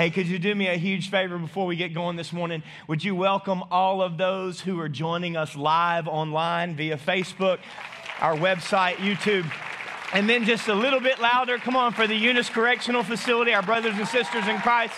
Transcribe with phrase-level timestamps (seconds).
[0.00, 2.62] Hey, could you do me a huge favor before we get going this morning?
[2.88, 7.58] Would you welcome all of those who are joining us live online via Facebook,
[8.18, 9.44] our website, YouTube?
[10.14, 13.60] And then just a little bit louder, come on, for the Eunice Correctional Facility, our
[13.60, 14.94] brothers and sisters in Christ.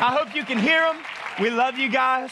[0.00, 1.02] I hope you can hear them.
[1.38, 2.30] We love you guys,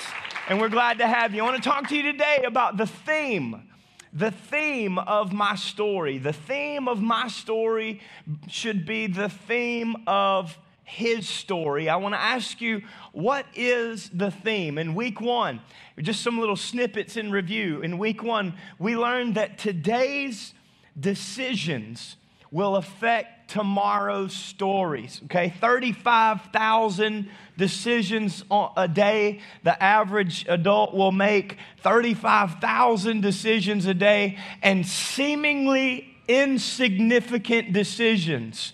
[0.48, 1.43] and we're glad to have you.
[1.43, 3.68] I want to talk to you today about the theme
[4.14, 6.18] the theme of my story.
[6.18, 8.00] The theme of my story
[8.48, 11.89] should be the theme of his story.
[11.89, 12.82] I want to ask you,
[13.12, 14.79] what is the theme?
[14.79, 15.61] In week one,
[16.00, 17.81] just some little snippets in review.
[17.81, 20.55] In week one, we learned that today's
[20.99, 22.17] decisions
[22.50, 25.21] will affect tomorrow's stories.
[25.25, 28.44] Okay, 35,000 decisions
[28.77, 29.41] a day.
[29.64, 38.72] The average adult will make 35,000 decisions a day, and seemingly insignificant decisions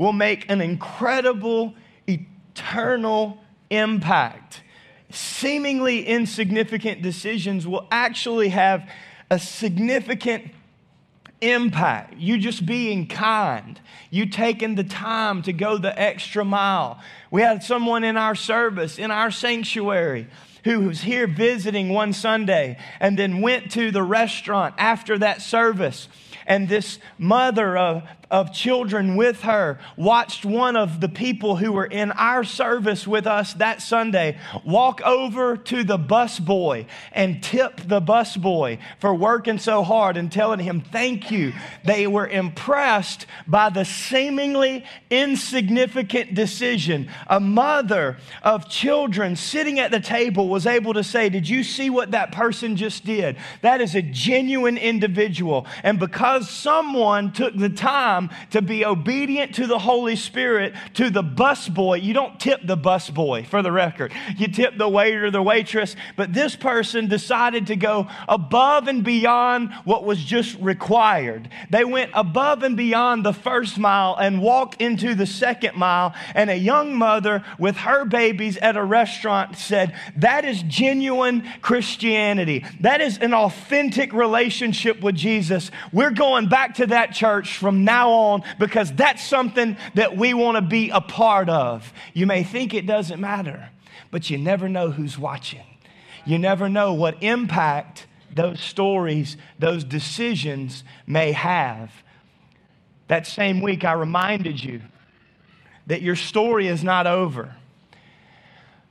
[0.00, 1.74] will make an incredible,
[2.06, 3.36] eternal
[3.68, 4.62] impact.
[5.10, 8.88] Seemingly insignificant decisions will actually have
[9.30, 10.52] a significant
[11.42, 16.98] impact, you just being kind, you taking the time to go the extra mile.
[17.30, 20.28] We had someone in our service, in our sanctuary,
[20.64, 26.08] who was here visiting one Sunday and then went to the restaurant after that service.
[26.46, 31.86] And this mother of of children with her watched one of the people who were
[31.86, 37.80] in our service with us that Sunday walk over to the bus boy and tip
[37.86, 41.52] the bus boy for working so hard and telling him thank you.
[41.84, 47.08] They were impressed by the seemingly insignificant decision.
[47.26, 51.90] A mother of children sitting at the table was able to say, Did you see
[51.90, 53.36] what that person just did?
[53.62, 55.66] That is a genuine individual.
[55.82, 61.10] And because someone took the time time to be obedient to the Holy Spirit, to
[61.10, 62.02] the busboy.
[62.02, 64.12] You don't tip the busboy, for the record.
[64.36, 65.96] You tip the waiter, the waitress.
[66.16, 71.48] But this person decided to go above and beyond what was just required.
[71.70, 76.14] They went above and beyond the first mile and walked into the second mile.
[76.34, 82.64] And a young mother with her babies at a restaurant said, That is genuine Christianity.
[82.80, 85.70] That is an authentic relationship with Jesus.
[85.92, 90.56] We're going back to that church from now on because that's something that we want
[90.56, 91.92] to be a part of.
[92.12, 93.70] You may think it doesn't matter,
[94.10, 95.64] but you never know who's watching.
[96.24, 101.90] You never know what impact those stories, those decisions may have.
[103.08, 104.82] That same week, I reminded you
[105.86, 107.56] that your story is not over.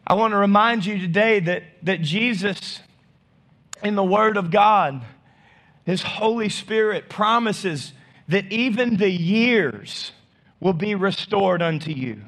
[0.05, 2.79] I want to remind you today that, that Jesus,
[3.83, 5.03] in the Word of God,
[5.85, 7.93] His Holy Spirit promises
[8.29, 10.11] that even the years
[10.59, 12.21] will be restored unto you.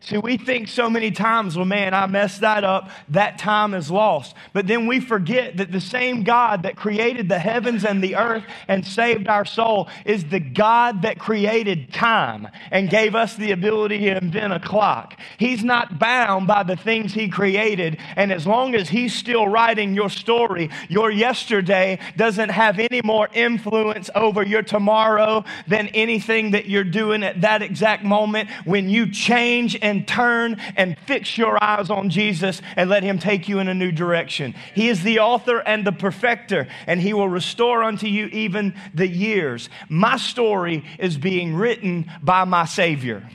[0.00, 2.90] See, we think so many times, well, man, I messed that up.
[3.08, 4.34] That time is lost.
[4.52, 8.44] But then we forget that the same God that created the heavens and the earth
[8.68, 14.00] and saved our soul is the God that created time and gave us the ability
[14.00, 15.18] to invent a clock.
[15.38, 17.98] He's not bound by the things He created.
[18.16, 23.28] And as long as He's still writing your story, your yesterday doesn't have any more
[23.32, 29.10] influence over your tomorrow than anything that you're doing at that exact moment when you
[29.10, 33.68] change and turn and fix your eyes on Jesus and let Him take you in
[33.68, 34.52] a new direction.
[34.74, 39.06] He is the author and the perfecter, and He will restore unto you even the
[39.06, 39.70] years.
[39.88, 43.30] My story is being written by my Savior.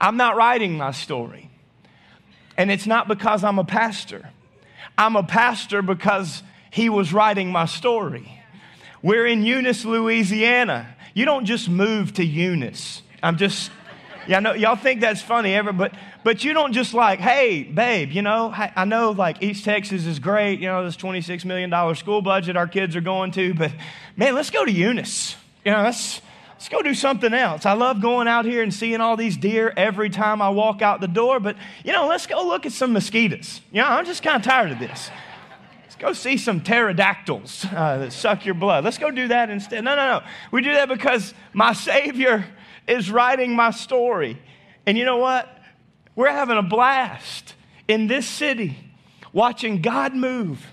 [0.00, 1.48] I'm not writing my story.
[2.56, 4.30] And it's not because I'm a pastor.
[4.96, 6.42] I'm a pastor because
[6.72, 8.42] he was writing my story.
[9.00, 10.96] We're in Eunice, Louisiana.
[11.14, 13.02] You don't just move to Eunice.
[13.22, 13.70] I'm just
[14.32, 18.12] yeah, know y'all think that's funny, ever, but but you don't just like, hey, babe,
[18.12, 22.20] you know, I know like East Texas is great, you know, this $26 million school
[22.20, 23.72] budget our kids are going to, but
[24.16, 25.34] man, let's go to Eunice.
[25.64, 27.64] You know, let's let's go do something else.
[27.64, 31.00] I love going out here and seeing all these deer every time I walk out
[31.00, 33.62] the door, but you know, let's go look at some mosquitoes.
[33.72, 35.10] You know, I'm just kind of tired of this.
[35.84, 38.84] Let's go see some pterodactyls uh, that suck your blood.
[38.84, 39.82] Let's go do that instead.
[39.84, 40.26] No, no, no.
[40.50, 42.44] We do that because my Savior
[42.88, 44.40] is writing my story.
[44.86, 45.48] And you know what?
[46.16, 47.54] We're having a blast
[47.86, 48.76] in this city
[49.32, 50.66] watching God move.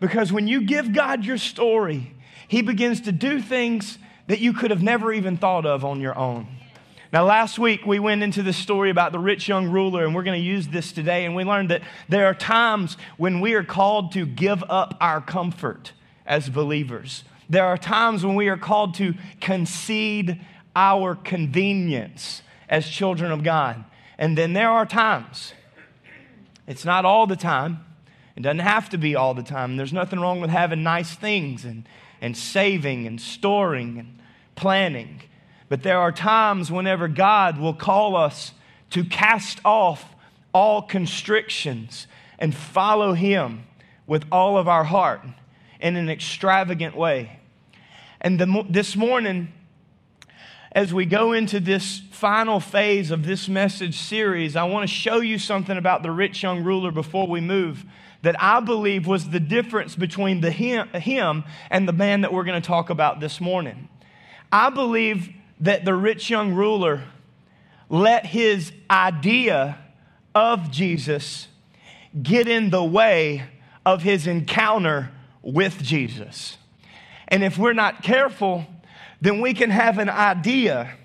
[0.00, 2.14] Because when you give God your story,
[2.48, 6.16] He begins to do things that you could have never even thought of on your
[6.18, 6.46] own.
[7.12, 10.22] Now, last week we went into the story about the rich young ruler, and we're
[10.22, 11.24] going to use this today.
[11.24, 15.20] And we learned that there are times when we are called to give up our
[15.20, 15.92] comfort
[16.24, 17.24] as believers.
[17.48, 20.40] There are times when we are called to concede
[20.74, 23.84] our convenience as children of God.
[24.18, 25.52] And then there are times.
[26.66, 27.84] It's not all the time.
[28.36, 29.76] It doesn't have to be all the time.
[29.76, 31.86] There's nothing wrong with having nice things and,
[32.20, 34.18] and saving and storing and
[34.54, 35.22] planning.
[35.68, 38.52] But there are times whenever God will call us
[38.90, 40.14] to cast off
[40.52, 42.06] all constrictions
[42.38, 43.64] and follow Him
[44.06, 45.22] with all of our heart
[45.80, 47.40] in an extravagant way.
[48.20, 49.52] And the, this morning,
[50.72, 55.20] as we go into this final phase of this message series, I want to show
[55.20, 57.84] you something about the rich young ruler before we move
[58.22, 62.44] that I believe was the difference between the him, him and the man that we're
[62.44, 63.88] going to talk about this morning.
[64.52, 65.30] I believe
[65.60, 67.04] that the rich young ruler
[67.88, 69.78] let his idea
[70.34, 71.48] of Jesus
[72.22, 73.44] get in the way
[73.84, 75.10] of his encounter
[75.42, 76.58] with Jesus.
[77.26, 78.66] And if we're not careful,
[79.20, 80.96] then we can have an idea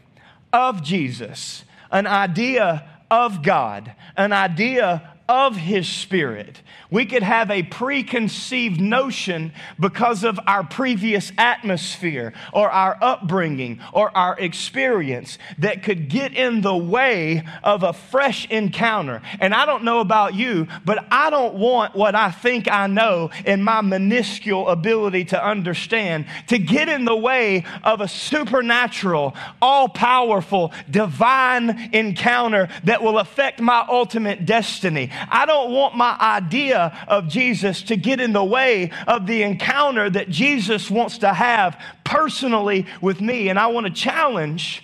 [0.53, 6.61] of Jesus, an idea of God, an idea of His Spirit.
[6.91, 14.15] We could have a preconceived notion because of our previous atmosphere or our upbringing or
[14.15, 19.21] our experience that could get in the way of a fresh encounter.
[19.39, 23.31] And I don't know about you, but I don't want what I think I know
[23.45, 29.89] in my minuscule ability to understand to get in the way of a supernatural, all
[29.89, 35.09] powerful, divine encounter that will affect my ultimate destiny.
[35.29, 40.09] I don't want my idea of Jesus to get in the way of the encounter
[40.09, 43.49] that Jesus wants to have personally with me.
[43.49, 44.83] And I want to challenge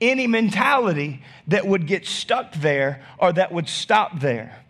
[0.00, 4.64] any mentality that would get stuck there or that would stop there.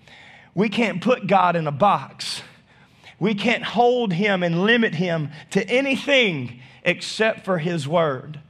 [0.55, 2.43] We can't put God in a box.
[3.19, 8.41] We can't hold him and limit him to anything except for his word.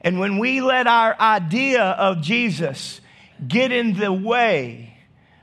[0.00, 3.00] And when we let our idea of Jesus
[3.46, 4.89] get in the way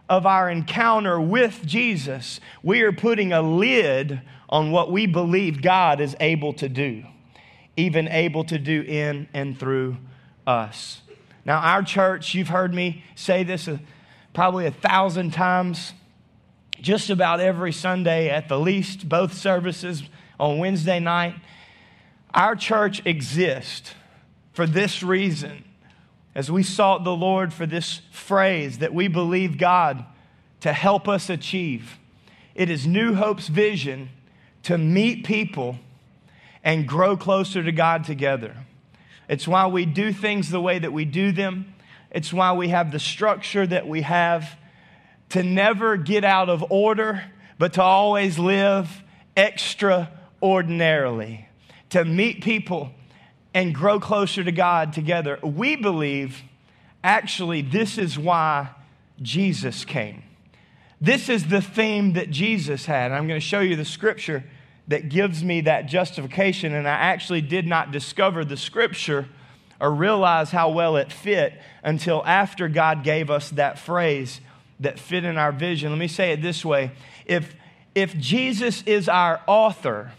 [0.09, 5.99] of our encounter with Jesus, we are putting a lid on what we believe God
[5.99, 7.03] is able to do,
[7.75, 9.97] even able to do in and through
[10.45, 11.01] us.
[11.45, 13.77] Now, our church, you've heard me say this uh,
[14.33, 15.93] probably a thousand times,
[16.79, 20.03] just about every Sunday at the least, both services
[20.39, 21.35] on Wednesday night.
[22.33, 23.93] Our church exists
[24.53, 25.63] for this reason
[26.37, 30.05] as we sought the Lord for this phrase that we believe God
[30.59, 31.97] to help us achieve.
[32.53, 34.09] It is New Hope's vision
[34.61, 35.79] to meet people
[36.63, 38.55] and grow closer to God together.
[39.27, 41.73] It's why we do things the way that we do them.
[42.11, 44.59] It's why we have the structure that we have
[45.29, 47.23] to never get out of order,
[47.57, 49.01] but to always live
[49.35, 51.49] extraordinarily,
[51.89, 52.91] to meet people
[53.57, 55.39] and grow closer to God together.
[55.41, 56.43] We believe
[57.03, 58.69] actually this is why
[59.19, 60.21] Jesus came.
[61.01, 63.11] This is the theme that Jesus had.
[63.11, 64.43] I'm going to show you the scripture
[64.89, 66.75] that gives me that justification.
[66.75, 69.27] And I actually did not discover the scripture
[69.81, 74.39] or realize how well it fit until after God gave us that phrase
[74.81, 75.89] that fit in our vision.
[75.89, 76.91] Let me say it this way
[77.25, 77.55] if,
[77.95, 80.11] if Jesus is our author,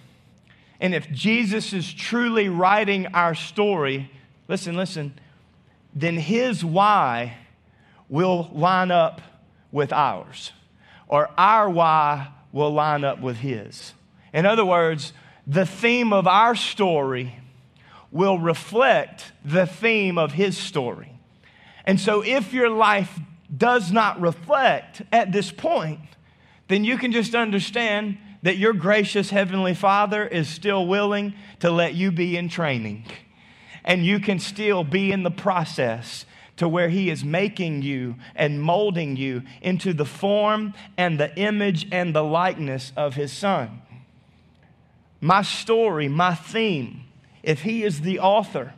[0.80, 4.10] and if Jesus is truly writing our story,
[4.46, 5.18] listen, listen,
[5.94, 7.36] then his why
[8.08, 9.20] will line up
[9.72, 10.52] with ours,
[11.08, 13.92] or our why will line up with his.
[14.32, 15.12] In other words,
[15.46, 17.34] the theme of our story
[18.10, 21.12] will reflect the theme of his story.
[21.84, 23.18] And so, if your life
[23.54, 26.00] does not reflect at this point,
[26.68, 31.94] then you can just understand that your gracious Heavenly Father is still willing to let
[31.94, 33.04] you be in training.
[33.84, 36.24] And you can still be in the process
[36.56, 41.86] to where He is making you and molding you into the form and the image
[41.90, 43.82] and the likeness of His Son.
[45.20, 47.04] My story, my theme,
[47.42, 48.74] if He is the author,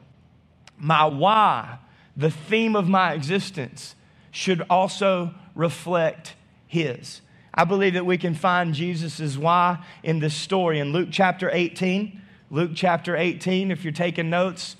[0.78, 1.78] my why,
[2.16, 3.94] the theme of my existence,
[4.30, 6.34] should also reflect
[6.66, 7.20] His.
[7.52, 12.20] I believe that we can find Jesus' why in this story in Luke chapter 18.
[12.50, 14.76] Luke chapter 18, if you're taking notes,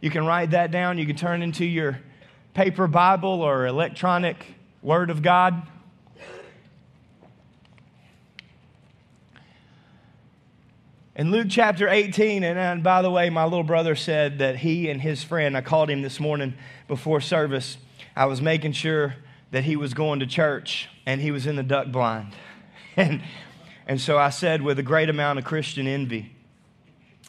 [0.00, 0.98] you can write that down.
[0.98, 2.00] You can turn into your
[2.54, 5.62] paper Bible or electronic Word of God.
[11.14, 14.88] In Luke chapter 18, and, and by the way, my little brother said that he
[14.88, 16.54] and his friend, I called him this morning
[16.86, 17.76] before service,
[18.14, 19.16] I was making sure
[19.50, 22.34] that he was going to church and he was in the duck blind.
[22.96, 23.22] and,
[23.86, 26.32] and so I said, with a great amount of Christian envy,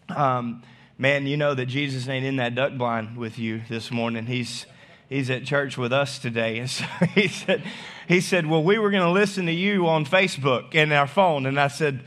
[0.09, 0.63] um,
[0.97, 4.25] man, you know that Jesus ain't in that duck blind with you this morning.
[4.25, 4.65] He's,
[5.07, 6.59] he's at church with us today.
[6.59, 6.85] And so
[7.15, 7.63] he said,
[8.07, 11.45] he said, Well, we were going to listen to you on Facebook and our phone.
[11.45, 12.01] And I said,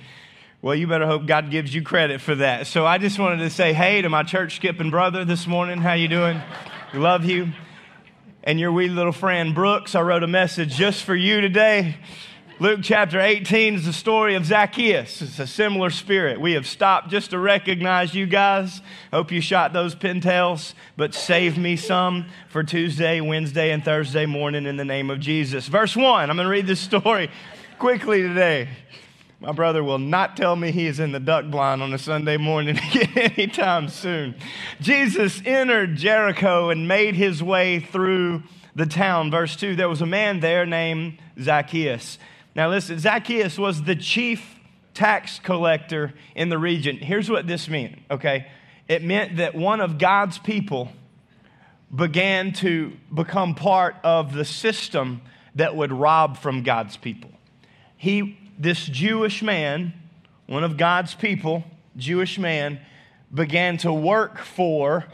[0.60, 2.66] Well, you better hope God gives you credit for that.
[2.66, 5.78] So I just wanted to say hey to my church skipping brother this morning.
[5.78, 6.40] How you doing?
[6.92, 7.52] Love you.
[8.44, 11.94] And your wee little friend Brooks, I wrote a message just for you today.
[12.58, 15.22] Luke chapter 18 is the story of Zacchaeus.
[15.22, 16.40] It's a similar spirit.
[16.40, 18.82] We have stopped just to recognize you guys.
[19.12, 24.66] Hope you shot those pintails, but save me some for Tuesday, Wednesday, and Thursday morning
[24.66, 25.68] in the name of Jesus.
[25.68, 27.30] Verse 1, I'm going to read this story
[27.78, 28.68] quickly today.
[29.42, 32.36] My brother will not tell me he is in the duck blind on a Sunday
[32.36, 32.78] morning
[33.16, 34.36] anytime soon.
[34.80, 38.44] Jesus entered Jericho and made his way through
[38.76, 39.32] the town.
[39.32, 42.18] Verse 2 there was a man there named Zacchaeus.
[42.54, 44.54] Now, listen, Zacchaeus was the chief
[44.94, 46.98] tax collector in the region.
[46.98, 48.46] Here's what this meant, okay?
[48.86, 50.92] It meant that one of God's people
[51.92, 55.20] began to become part of the system
[55.56, 57.32] that would rob from God's people.
[57.96, 59.92] He, this Jewish man,
[60.46, 61.64] one of God's people,
[61.96, 62.78] Jewish man,
[63.34, 65.04] began to work for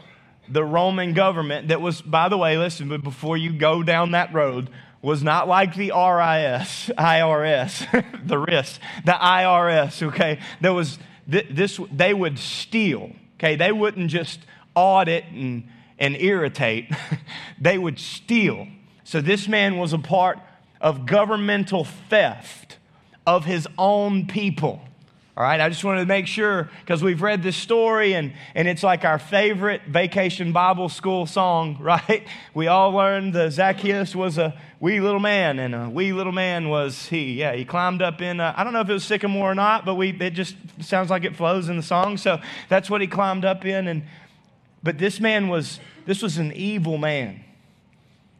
[0.47, 4.31] the Roman government that was, by the way, listen, but before you go down that
[4.33, 4.69] road,
[5.01, 10.39] was not like the RIS, IRS, the RIS, the IRS, okay?
[10.61, 13.55] There was this, they would steal, okay?
[13.55, 14.41] They wouldn't just
[14.75, 16.91] audit and, and irritate,
[17.59, 18.67] they would steal.
[19.03, 20.37] So this man was a part
[20.79, 22.78] of governmental theft
[23.25, 24.81] of his own people.
[25.39, 28.67] All right, I just wanted to make sure because we've read this story and, and
[28.67, 32.27] it's like our favorite vacation Bible school song, right?
[32.53, 36.67] We all learned that Zacchaeus was a wee little man and a wee little man
[36.67, 37.35] was he.
[37.35, 39.85] Yeah, he climbed up in, uh, I don't know if it was sycamore or not,
[39.85, 42.17] but we, it just sounds like it flows in the song.
[42.17, 43.87] So that's what he climbed up in.
[43.87, 44.03] And,
[44.83, 47.45] but this man was, this was an evil man.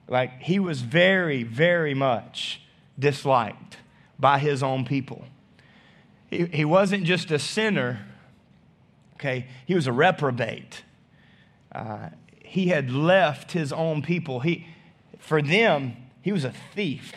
[0.10, 2.62] Like he was very, very much
[3.00, 3.78] disliked
[4.20, 5.26] by his own people.
[6.30, 8.06] He, he wasn't just a sinner,
[9.16, 10.84] okay, he was a reprobate.
[11.72, 12.10] Uh,
[12.44, 14.42] he had left his own people.
[14.42, 14.68] He,
[15.20, 17.14] for them, he was a thief,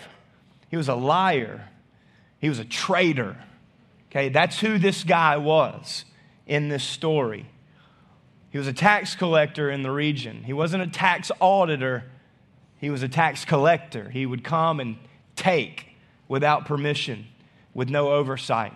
[0.71, 1.69] he was a liar,
[2.39, 3.37] he was a traitor.
[4.11, 6.05] Okay, that's who this guy was
[6.47, 7.47] in this story.
[8.51, 10.43] He was a tax collector in the region.
[10.45, 12.05] He wasn't a tax auditor,
[12.77, 14.11] he was a tax collector.
[14.11, 14.99] He would come and
[15.35, 15.92] take
[16.33, 17.27] without permission,
[17.75, 18.73] with no oversight.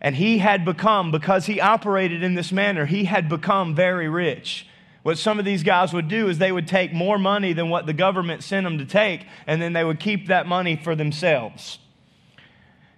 [0.00, 4.68] And he had become, because he operated in this manner, he had become very rich.
[5.02, 7.86] What some of these guys would do is they would take more money than what
[7.86, 11.80] the government sent them to take, and then they would keep that money for themselves.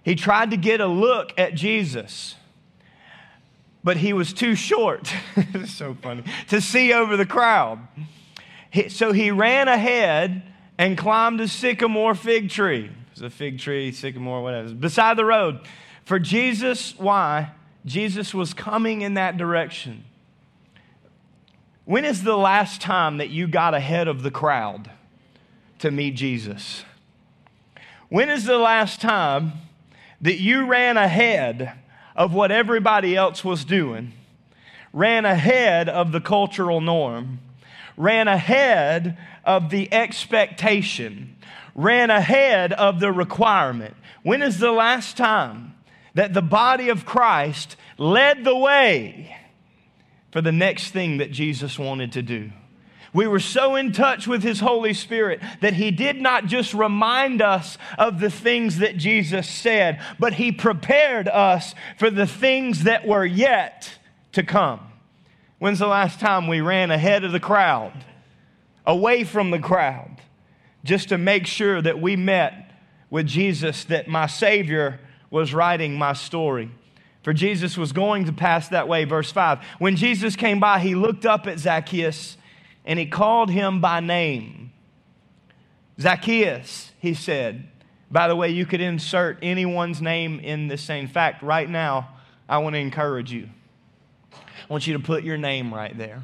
[0.03, 2.35] He tried to get a look at Jesus,
[3.83, 5.11] but he was too short.
[5.65, 6.25] so funny.
[6.49, 7.79] To see over the crowd.
[8.89, 10.43] So he ran ahead
[10.77, 12.91] and climbed a sycamore fig tree.
[13.19, 14.73] It was a fig tree, sycamore, whatever.
[14.73, 15.59] Beside the road.
[16.05, 17.51] For Jesus, why?
[17.85, 20.05] Jesus was coming in that direction.
[21.83, 24.89] When is the last time that you got ahead of the crowd
[25.79, 26.85] to meet Jesus?
[28.07, 29.51] When is the last time
[30.21, 31.73] that you ran ahead
[32.15, 34.13] of what everybody else was doing,
[34.93, 37.39] ran ahead of the cultural norm,
[37.97, 41.35] ran ahead of the expectation,
[41.81, 43.95] ran ahead of the requirement?
[44.23, 45.75] When is the last time
[46.13, 49.35] that the body of Christ led the way
[50.31, 52.51] for the next thing that Jesus wanted to do.
[53.11, 57.41] We were so in touch with His Holy Spirit that He did not just remind
[57.41, 63.07] us of the things that Jesus said, but He prepared us for the things that
[63.07, 63.97] were yet
[64.33, 64.81] to come.
[65.57, 68.05] When's the last time we ran ahead of the crowd,
[68.85, 70.18] away from the crowd,
[70.83, 72.71] just to make sure that we met
[73.09, 76.71] with Jesus, that my Savior was writing my story.
[77.23, 79.03] For Jesus was going to pass that way.
[79.03, 79.59] Verse 5.
[79.79, 82.37] When Jesus came by, he looked up at Zacchaeus
[82.85, 84.71] and he called him by name.
[85.99, 87.67] Zacchaeus, he said.
[88.09, 91.43] By the way, you could insert anyone's name in the same fact.
[91.43, 92.09] Right now,
[92.47, 93.49] I want to encourage you.
[94.33, 94.37] I
[94.69, 96.23] want you to put your name right there.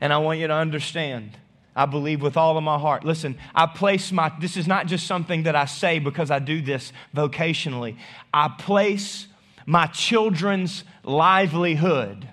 [0.00, 1.38] And I want you to understand
[1.74, 3.04] I believe with all of my heart.
[3.04, 6.60] Listen, I place my, this is not just something that I say because I do
[6.60, 7.96] this vocationally.
[8.32, 9.26] I place
[9.64, 12.28] my children's livelihood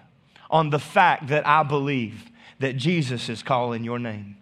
[0.49, 2.25] on the fact that I believe
[2.59, 4.37] that Jesus is calling your name.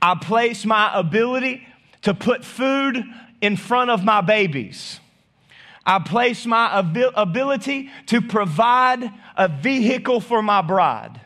[0.00, 1.66] I place my ability
[2.02, 3.02] to put food
[3.40, 5.00] in front of my babies.
[5.84, 11.20] I place my ability to provide a vehicle for my bride.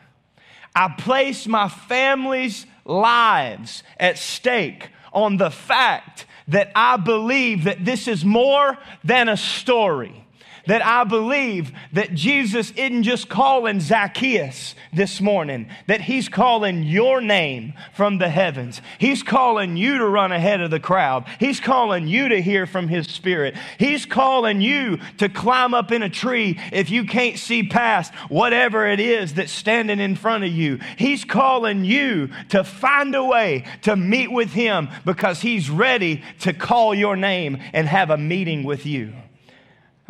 [0.75, 8.07] I place my family's lives at stake on the fact that I believe that this
[8.07, 10.22] is more than a story
[10.65, 17.19] that I believe that Jesus isn't just calling Zacchaeus this morning, that he's calling your
[17.19, 18.81] name from the heavens.
[18.97, 21.25] He's calling you to run ahead of the crowd.
[21.39, 23.55] He's calling you to hear from his spirit.
[23.77, 28.87] He's calling you to climb up in a tree if you can't see past whatever
[28.87, 30.79] it is that's standing in front of you.
[30.97, 36.53] He's calling you to find a way to meet with him because he's ready to
[36.53, 39.13] call your name and have a meeting with you.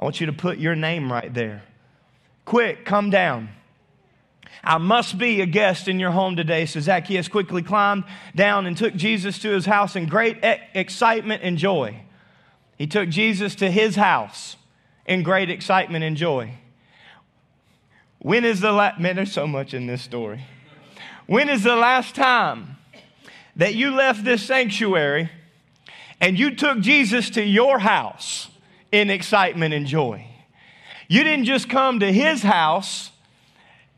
[0.03, 1.63] I want you to put your name right there.
[2.43, 3.47] Quick, come down.
[4.61, 6.65] I must be a guest in your home today.
[6.65, 8.03] So Zacchaeus quickly climbed
[8.35, 10.39] down and took Jesus to his house in great
[10.73, 12.01] excitement and joy.
[12.77, 14.57] He took Jesus to his house
[15.05, 16.55] in great excitement and joy.
[18.19, 20.43] When is the last, man, there's so much in this story.
[21.27, 22.75] When is the last time
[23.55, 25.29] that you left this sanctuary
[26.19, 28.49] and you took Jesus to your house
[28.93, 30.25] in excitement and joy.
[31.07, 33.11] You didn't just come to his house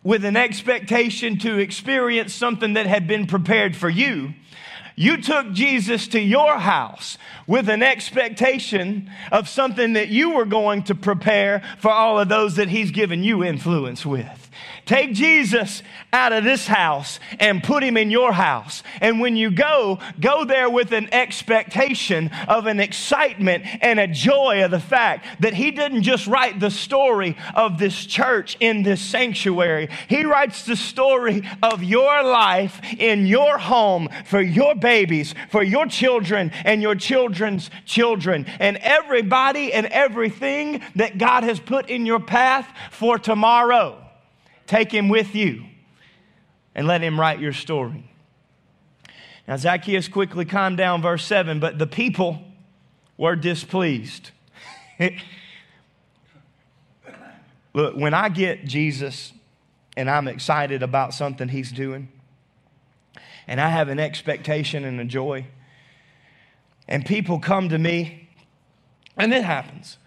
[0.03, 4.33] with an expectation to experience something that had been prepared for you.
[4.95, 10.83] You took Jesus to your house with an expectation of something that you were going
[10.83, 14.44] to prepare for all of those that he's given you influence with.
[14.85, 15.81] Take Jesus
[16.13, 18.83] out of this house and put him in your house.
[19.01, 24.63] And when you go, go there with an expectation of an excitement and a joy
[24.63, 29.01] of the fact that he didn't just write the story of this church in this
[29.01, 35.63] sanctuary, he writes the story of your life in your home for your babies, for
[35.63, 42.05] your children and your children's children, and everybody and everything that God has put in
[42.05, 44.04] your path for tomorrow.
[44.67, 45.65] Take him with you
[46.73, 48.09] and let him write your story.
[49.47, 52.39] Now, Zacchaeus quickly calmed down, verse 7, but the people
[53.17, 54.31] were displeased.
[57.73, 59.33] Look, when I get Jesus
[59.95, 62.09] and I'm excited about something he's doing,
[63.47, 65.45] and I have an expectation and a joy,
[66.87, 68.29] and people come to me,
[69.15, 69.97] and it happens.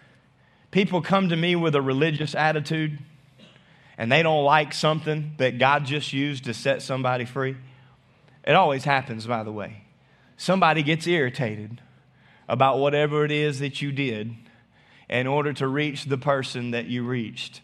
[0.71, 2.99] People come to me with a religious attitude
[3.99, 7.57] and they don't like something that God just used to set somebody free,
[8.45, 9.83] it always happens, by the way.
[10.37, 11.81] Somebody gets irritated
[12.47, 14.33] about whatever it is that you did
[15.09, 17.59] in order to reach the person that you reached.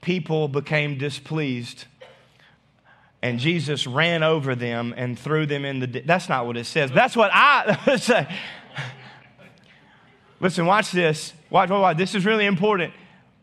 [0.00, 1.84] People became displeased
[3.20, 5.86] and Jesus ran over them and threw them in the.
[5.86, 6.92] Di- That's not what it says.
[6.92, 8.26] That's what I say.
[10.40, 11.32] Listen, watch this.
[11.50, 11.96] Watch, watch, watch.
[11.96, 12.92] This is really important.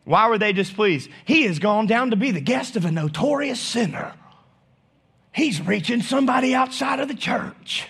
[0.03, 1.09] Why were they displeased?
[1.25, 4.13] He has gone down to be the guest of a notorious sinner.
[5.33, 7.87] He's reaching somebody outside of the church.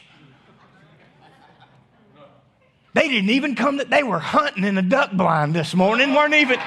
[2.93, 6.33] They didn't even come, that they were hunting in a duck blind this morning, weren't
[6.33, 6.59] even.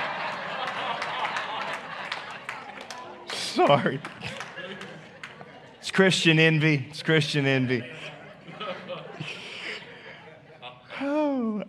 [3.29, 4.01] Sorry.
[5.79, 6.87] It's Christian envy.
[6.89, 7.85] It's Christian envy.
[11.01, 11.63] Oh,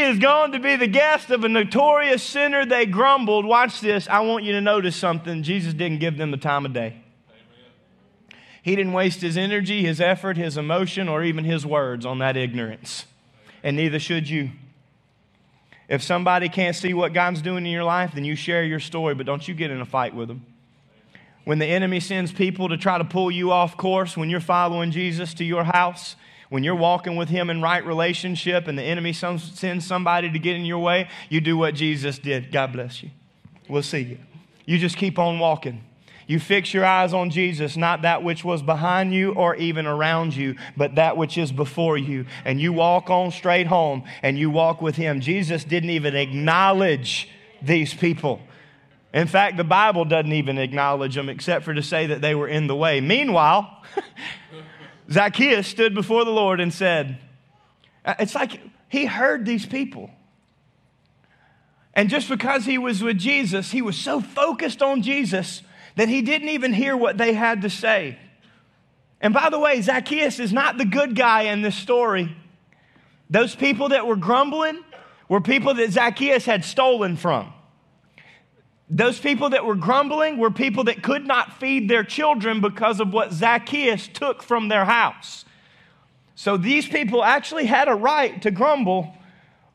[0.00, 2.64] he is going to be the guest of a notorious sinner.
[2.64, 3.44] They grumbled.
[3.44, 4.08] Watch this.
[4.08, 5.42] I want you to notice something.
[5.42, 7.02] Jesus didn't give them the time of day.
[8.62, 12.34] He didn't waste his energy, his effort, his emotion, or even his words on that
[12.34, 13.04] ignorance.
[13.62, 14.52] And neither should you.
[15.86, 19.14] If somebody can't see what God's doing in your life, then you share your story,
[19.14, 20.46] but don't you get in a fight with them.
[21.44, 24.92] When the enemy sends people to try to pull you off course, when you're following
[24.92, 26.16] Jesus to your house,
[26.50, 30.56] when you're walking with Him in right relationship and the enemy sends somebody to get
[30.56, 32.52] in your way, you do what Jesus did.
[32.52, 33.10] God bless you.
[33.68, 34.18] We'll see you.
[34.66, 35.84] You just keep on walking.
[36.26, 40.36] You fix your eyes on Jesus, not that which was behind you or even around
[40.36, 42.26] you, but that which is before you.
[42.44, 45.20] And you walk on straight home and you walk with Him.
[45.20, 47.28] Jesus didn't even acknowledge
[47.62, 48.40] these people.
[49.12, 52.48] In fact, the Bible doesn't even acknowledge them except for to say that they were
[52.48, 53.00] in the way.
[53.00, 53.82] Meanwhile,
[55.12, 57.18] Zacchaeus stood before the Lord and said,
[58.04, 60.10] uh, It's like he heard these people.
[61.94, 65.62] And just because he was with Jesus, he was so focused on Jesus
[65.96, 68.18] that he didn't even hear what they had to say.
[69.20, 72.34] And by the way, Zacchaeus is not the good guy in this story.
[73.28, 74.82] Those people that were grumbling
[75.28, 77.52] were people that Zacchaeus had stolen from.
[78.92, 83.12] Those people that were grumbling were people that could not feed their children because of
[83.12, 85.44] what Zacchaeus took from their house.
[86.34, 89.14] So these people actually had a right to grumble.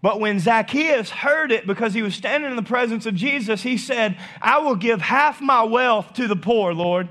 [0.02, 3.78] But when Zacchaeus heard it because he was standing in the presence of Jesus, he
[3.78, 7.08] said, I will give half my wealth to the poor, Lord.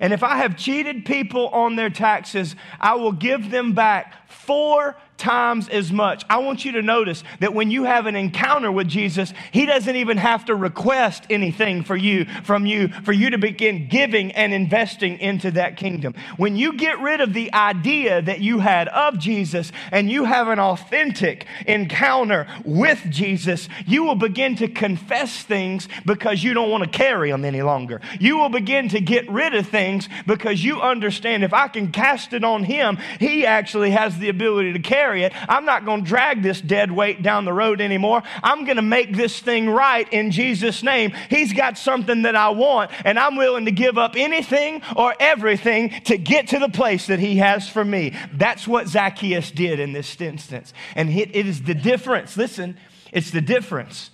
[0.00, 4.96] And if I have cheated people on their taxes, I will give them back four
[5.16, 6.24] times as much.
[6.28, 9.96] I want you to notice that when you have an encounter with Jesus, he doesn't
[9.96, 14.52] even have to request anything for you from you for you to begin giving and
[14.52, 16.14] investing into that kingdom.
[16.36, 20.48] When you get rid of the idea that you had of Jesus and you have
[20.48, 26.84] an authentic encounter with Jesus, you will begin to confess things because you don't want
[26.84, 28.00] to carry them any longer.
[28.18, 32.32] You will begin to get rid of things because you understand if I can cast
[32.32, 35.34] it on him, he actually has the ability to carry carry it.
[35.50, 38.22] I'm not going to drag this dead weight down the road anymore.
[38.42, 41.12] I'm going to make this thing right in Jesus' name.
[41.28, 45.90] He's got something that I want, and I'm willing to give up anything or everything
[46.04, 48.14] to get to the place that He has for me.
[48.32, 50.72] That's what Zacchaeus did in this instance.
[50.94, 52.36] And it is the difference.
[52.38, 52.78] Listen,
[53.12, 54.10] it's the difference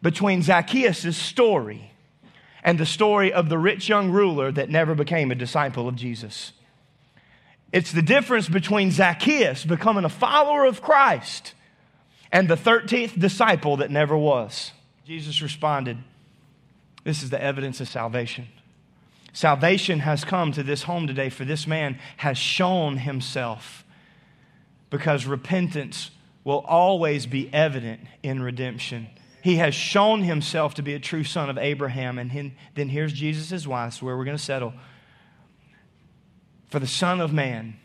[0.00, 1.92] between Zacchaeus' story
[2.64, 6.52] and the story of the rich young ruler that never became a disciple of Jesus.
[7.72, 11.54] It's the difference between Zacchaeus becoming a follower of Christ
[12.32, 14.72] and the 13th disciple that never was.
[15.04, 15.98] Jesus responded,
[17.04, 18.48] This is the evidence of salvation.
[19.32, 23.84] Salvation has come to this home today, for this man has shown himself
[24.90, 26.10] because repentance
[26.42, 29.06] will always be evident in redemption.
[29.42, 32.18] He has shown himself to be a true son of Abraham.
[32.18, 34.74] And then here's Jesus' wife, where we're going to settle.
[36.70, 37.76] For the Son of Man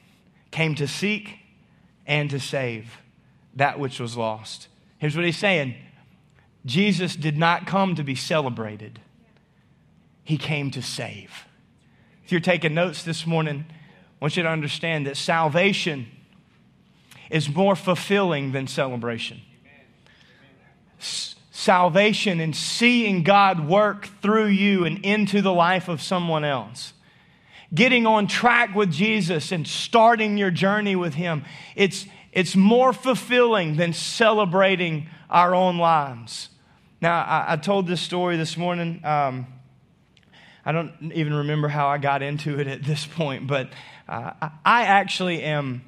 [0.51, 1.39] came to seek
[2.05, 2.99] and to save
[3.55, 4.67] that which was lost.
[4.99, 5.75] Here's what he's saying
[6.65, 8.99] Jesus did not come to be celebrated,
[10.23, 11.45] he came to save.
[12.23, 13.73] If you're taking notes this morning, I
[14.19, 16.07] want you to understand that salvation
[17.29, 19.41] is more fulfilling than celebration.
[21.51, 26.93] Salvation and seeing God work through you and into the life of someone else
[27.73, 31.43] getting on track with Jesus and starting your journey with Him.
[31.75, 36.49] It's, it's more fulfilling than celebrating our own lives.
[37.01, 39.01] Now, I, I told this story this morning.
[39.03, 39.47] Um,
[40.65, 43.69] I don't even remember how I got into it at this point, but
[44.09, 44.31] uh,
[44.65, 45.83] I actually am.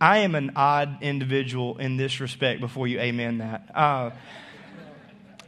[0.00, 2.60] I am an odd individual in this respect.
[2.60, 4.10] Before you amen that, uh,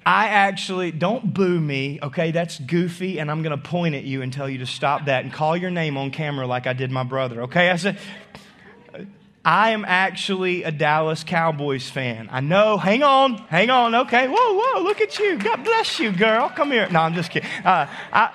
[0.08, 2.30] I actually, don't boo me, okay?
[2.30, 5.30] That's goofy, and I'm gonna point at you and tell you to stop that and
[5.30, 7.68] call your name on camera like I did my brother, okay?
[7.68, 7.98] I said,
[9.44, 12.30] I am actually a Dallas Cowboys fan.
[12.32, 14.28] I know, hang on, hang on, okay?
[14.28, 15.36] Whoa, whoa, look at you.
[15.36, 16.48] God bless you, girl.
[16.48, 16.88] Come here.
[16.88, 17.50] No, I'm just kidding.
[17.62, 18.32] Uh, I,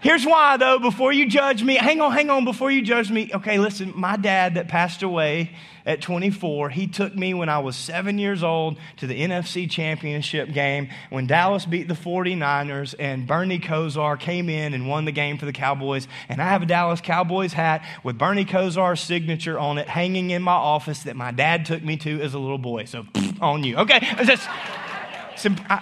[0.00, 3.30] Here's why, though, before you judge me, hang on, hang on, before you judge me.
[3.32, 5.52] Okay, listen, my dad that passed away
[5.84, 10.52] at 24, he took me when I was seven years old to the NFC Championship
[10.52, 15.38] game when Dallas beat the 49ers and Bernie Kosar came in and won the game
[15.38, 16.06] for the Cowboys.
[16.28, 20.42] And I have a Dallas Cowboys hat with Bernie Kosar's signature on it hanging in
[20.42, 22.84] my office that my dad took me to as a little boy.
[22.84, 23.04] So,
[23.40, 23.76] on you.
[23.76, 24.48] Okay, just.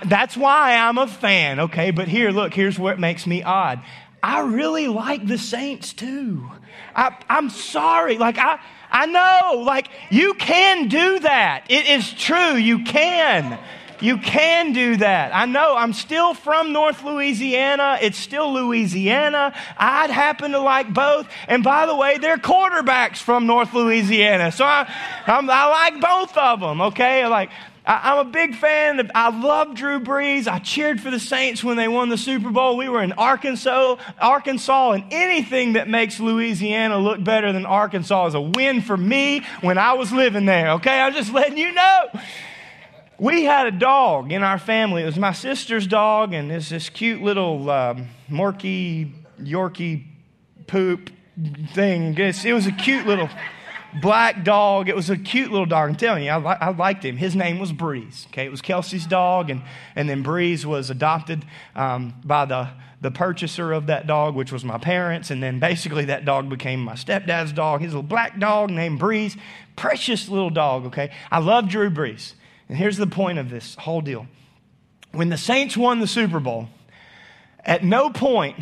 [0.07, 1.91] That's why I'm a fan, okay?
[1.91, 3.83] But here, look, here's where it makes me odd.
[4.23, 6.51] I really like the saints too.
[6.95, 8.19] I, I'm sorry.
[8.19, 11.64] Like, I, I know, like, you can do that.
[11.68, 12.55] It is true.
[12.55, 13.59] You can.
[14.00, 15.35] You can do that.
[15.35, 17.98] I know I'm still from North Louisiana.
[18.00, 19.55] It's still Louisiana.
[19.76, 21.29] I'd happen to like both.
[21.48, 24.53] And by the way, they're quarterbacks from North Louisiana.
[24.53, 24.90] So I,
[25.26, 27.26] I'm, i like both of them, okay?
[27.26, 27.50] Like,
[27.87, 29.01] I, am a big fan.
[29.01, 30.47] Of, I love Drew Brees.
[30.47, 32.77] I cheered for the Saints when they won the Super Bowl.
[32.77, 38.35] We were in Arkansas, Arkansas, and anything that makes Louisiana look better than Arkansas is
[38.35, 40.73] a win for me when I was living there.
[40.73, 42.07] Okay, I'm just letting you know.
[43.19, 45.03] We had a dog in our family.
[45.03, 50.05] It was my sister's dog, and it's this cute little um, Yorkie
[50.66, 51.11] poop
[51.75, 52.16] thing.
[52.16, 53.29] It was a cute little
[54.00, 54.88] black dog.
[54.88, 55.88] It was a cute little dog.
[55.88, 57.16] I'm telling you, I, li- I liked him.
[57.16, 58.26] His name was Breeze.
[58.31, 59.62] Okay, it was Kelsey's dog, and,
[59.96, 62.68] and then Breeze was adopted um, by the,
[63.00, 65.31] the purchaser of that dog, which was my parents.
[65.31, 67.81] And then basically that dog became my stepdad's dog.
[67.81, 69.37] His little black dog named Breeze.
[69.76, 71.11] Precious little dog, okay?
[71.31, 72.35] I love Drew Brees.
[72.68, 74.26] And here's the point of this whole deal.
[75.12, 76.68] When the Saints won the Super Bowl,
[77.64, 78.59] at no point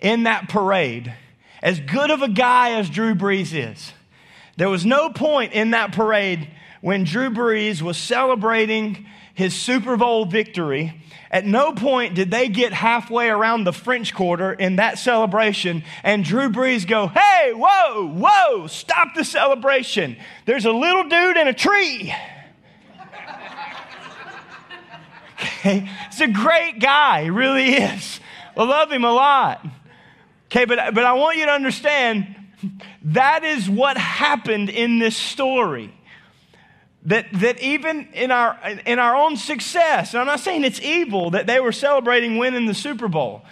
[0.00, 1.14] in that parade,
[1.62, 3.92] as good of a guy as Drew Brees is,
[4.56, 6.48] there was no point in that parade
[6.80, 11.00] when Drew Brees was celebrating his Super Bowl victory.
[11.30, 16.24] At no point did they get halfway around the French Quarter in that celebration and
[16.24, 20.16] Drew Brees go, Hey, whoa, whoa, stop the celebration.
[20.44, 22.14] There's a little dude in a tree.
[25.40, 25.88] okay?
[26.10, 28.20] He's a great guy, he really is.
[28.54, 29.64] I love him a lot.
[30.46, 32.36] Okay, but, but I want you to understand
[33.02, 35.94] that is what happened in this story.
[37.04, 41.30] That, that even in our, in our own success, and I'm not saying it's evil
[41.30, 43.42] that they were celebrating winning the Super Bowl,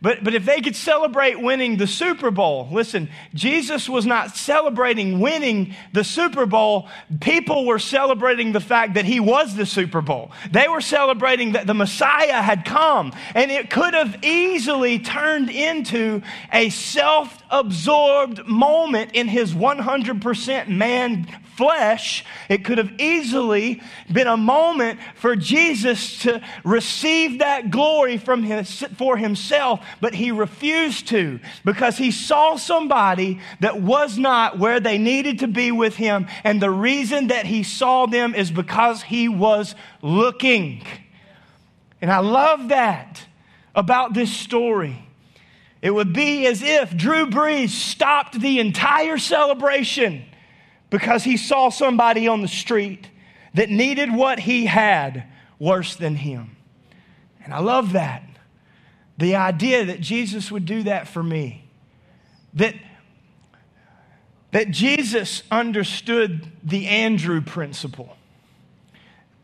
[0.00, 5.18] but, but if they could celebrate winning the Super Bowl, listen, Jesus was not celebrating
[5.18, 6.88] winning the Super Bowl.
[7.20, 10.30] People were celebrating the fact that he was the Super Bowl.
[10.52, 13.12] They were celebrating that the Messiah had come.
[13.34, 21.26] And it could have easily turned into a self absorbed moment in his 100% man
[21.58, 28.44] flesh, it could have easily been a moment for Jesus to receive that glory from
[28.44, 34.78] his, for himself, but he refused to because he saw somebody that was not where
[34.78, 36.28] they needed to be with him.
[36.44, 40.84] And the reason that he saw them is because he was looking.
[42.00, 43.26] And I love that
[43.74, 45.04] about this story.
[45.82, 50.24] It would be as if Drew Brees stopped the entire celebration
[50.90, 53.08] because he saw somebody on the street
[53.54, 55.24] that needed what he had
[55.58, 56.56] worse than him.
[57.44, 58.22] And I love that.
[59.16, 61.64] The idea that Jesus would do that for me.
[62.54, 62.74] That,
[64.52, 68.16] that Jesus understood the Andrew principle.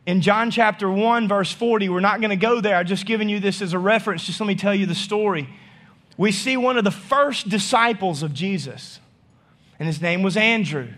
[0.07, 2.77] In John chapter 1, verse 40, we're not going to go there.
[2.77, 4.25] I've just given you this as a reference.
[4.25, 5.49] Just let me tell you the story.
[6.17, 9.01] We see one of the first disciples of Jesus,
[9.79, 10.89] and his name was Andrew.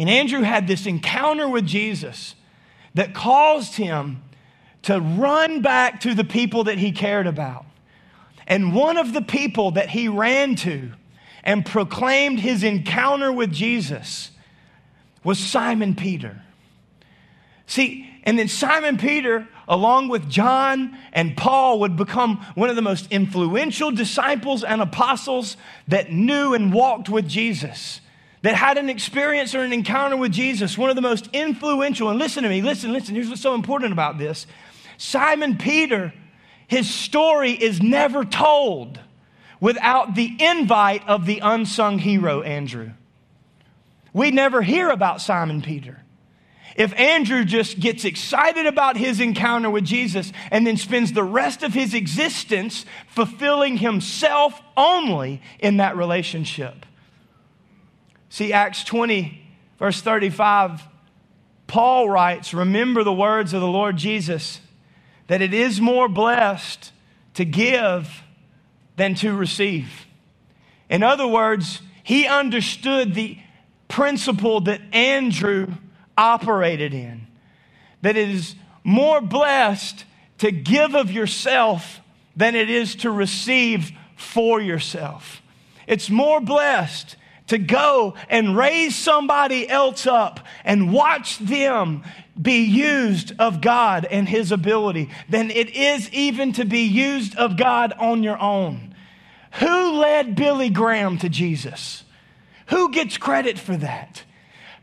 [0.00, 2.34] And Andrew had this encounter with Jesus
[2.94, 4.22] that caused him
[4.84, 7.66] to run back to the people that he cared about.
[8.46, 10.92] And one of the people that he ran to
[11.44, 14.30] and proclaimed his encounter with Jesus
[15.22, 16.40] was Simon Peter.
[17.66, 22.80] See, and then Simon Peter, along with John and Paul, would become one of the
[22.80, 25.58] most influential disciples and apostles
[25.88, 28.00] that knew and walked with Jesus
[28.42, 32.18] that had an experience or an encounter with Jesus, one of the most influential, and
[32.18, 34.46] listen to me, listen, listen, here's what's so important about this.
[34.96, 36.12] Simon Peter,
[36.66, 39.00] his story is never told
[39.60, 42.90] without the invite of the unsung hero, Andrew.
[44.12, 46.02] We never hear about Simon Peter.
[46.76, 51.62] If Andrew just gets excited about his encounter with Jesus and then spends the rest
[51.62, 56.86] of his existence fulfilling himself only in that relationship.
[58.30, 59.46] See, Acts 20,
[59.78, 60.82] verse 35,
[61.66, 64.60] Paul writes, Remember the words of the Lord Jesus,
[65.26, 66.92] that it is more blessed
[67.34, 68.22] to give
[68.96, 70.06] than to receive.
[70.88, 73.38] In other words, he understood the
[73.88, 75.68] principle that Andrew
[76.16, 77.26] operated in
[78.02, 80.04] that it is more blessed
[80.38, 82.00] to give of yourself
[82.34, 85.42] than it is to receive for yourself.
[85.86, 87.16] It's more blessed
[87.50, 92.04] to go and raise somebody else up and watch them
[92.40, 97.56] be used of God and His ability than it is even to be used of
[97.56, 98.94] God on your own.
[99.54, 102.04] Who led Billy Graham to Jesus?
[102.68, 104.22] Who gets credit for that?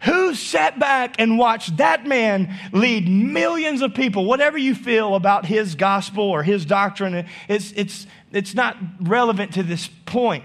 [0.02, 4.26] Who sat back and watched that man lead millions of people?
[4.26, 9.64] Whatever you feel about his gospel or his doctrine, it's, it's, it's not relevant to
[9.64, 10.44] this point.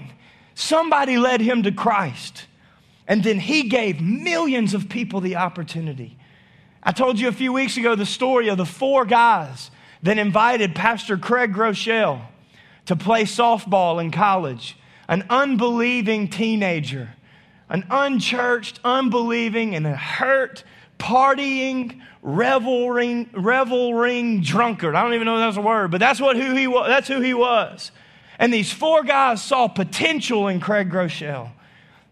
[0.55, 2.47] Somebody led him to Christ.
[3.07, 6.17] And then he gave millions of people the opportunity.
[6.83, 9.71] I told you a few weeks ago the story of the four guys
[10.03, 12.23] that invited Pastor Craig Groeschel
[12.87, 14.77] to play softball in college.
[15.09, 17.11] An unbelieving teenager,
[17.69, 20.65] an unchurched, unbelieving, and a hurt,
[20.99, 24.95] partying, reveling, reveling drunkard.
[24.95, 26.87] I don't even know if that's a word, but that's what who he was.
[26.87, 27.91] That's who he was.
[28.43, 31.53] And these four guys saw potential in Craig Groeschel.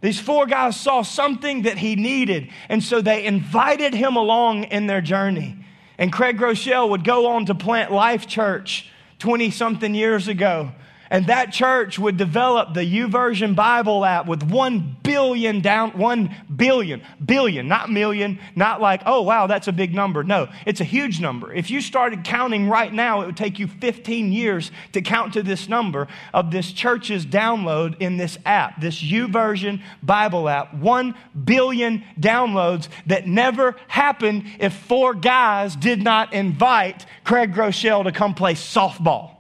[0.01, 4.87] These four guys saw something that he needed, and so they invited him along in
[4.87, 5.57] their journey.
[5.99, 8.89] And Craig Groeschel would go on to plant Life Church
[9.19, 10.71] 20 something years ago.
[11.11, 17.03] And that church would develop the YouVersion Bible app with 1 billion down, 1 billion,
[17.25, 20.23] billion, not million, not like, oh, wow, that's a big number.
[20.23, 21.53] No, it's a huge number.
[21.53, 25.43] If you started counting right now, it would take you 15 years to count to
[25.43, 30.75] this number of this church's download in this app, this YouVersion Bible app.
[30.75, 38.13] 1 billion downloads that never happened if four guys did not invite Craig Groeschel to
[38.13, 39.40] come play softball.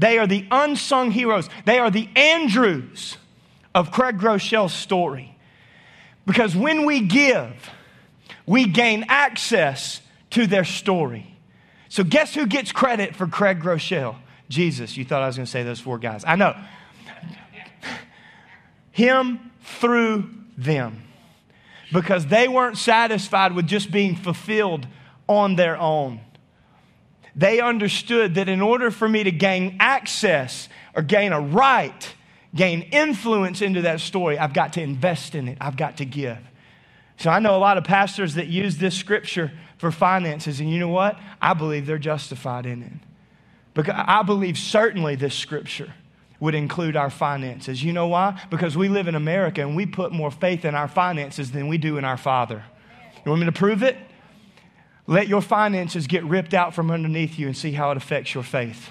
[0.00, 1.50] They are the unsung heroes.
[1.66, 3.18] They are the Andrews
[3.74, 5.36] of Craig Groeschel's story.
[6.26, 7.70] Because when we give,
[8.46, 11.36] we gain access to their story.
[11.90, 14.16] So, guess who gets credit for Craig Groeschel?
[14.48, 14.96] Jesus.
[14.96, 16.24] You thought I was going to say those four guys.
[16.26, 16.56] I know.
[18.92, 21.02] Him through them
[21.92, 24.86] because they weren't satisfied with just being fulfilled
[25.28, 26.20] on their own.
[27.36, 32.14] They understood that in order for me to gain access or gain a right,
[32.54, 36.38] gain influence into that story, I've got to invest in it, I've got to give.
[37.16, 40.78] So I know a lot of pastors that use this scripture for finances, and you
[40.78, 41.18] know what?
[41.40, 42.92] I believe they're justified in it.
[43.74, 45.92] Because I believe certainly this scripture
[46.40, 47.84] would include our finances.
[47.84, 48.40] You know why?
[48.50, 51.78] Because we live in America and we put more faith in our finances than we
[51.78, 52.64] do in our Father.
[53.24, 53.96] You want me to prove it?
[55.06, 58.44] Let your finances get ripped out from underneath you and see how it affects your
[58.44, 58.90] faith.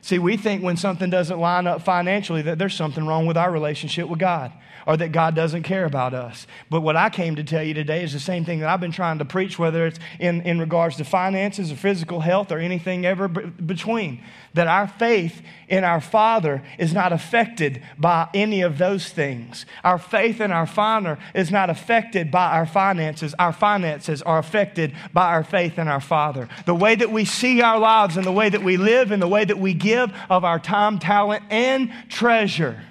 [0.00, 3.50] See, we think when something doesn't line up financially that there's something wrong with our
[3.50, 4.52] relationship with God
[4.88, 6.46] or that God doesn't care about us.
[6.70, 8.90] But what I came to tell you today is the same thing that I've been
[8.90, 13.04] trying to preach, whether it's in, in regards to finances or physical health or anything
[13.04, 14.24] ever b- between.
[14.54, 19.66] That our faith in our Father is not affected by any of those things.
[19.84, 23.34] Our faith in our Father is not affected by our finances.
[23.38, 26.48] Our finances are affected by our faith in our Father.
[26.64, 29.28] The way that we see our lives and the way that we live and the
[29.28, 32.84] way that we give of our time, talent, and treasure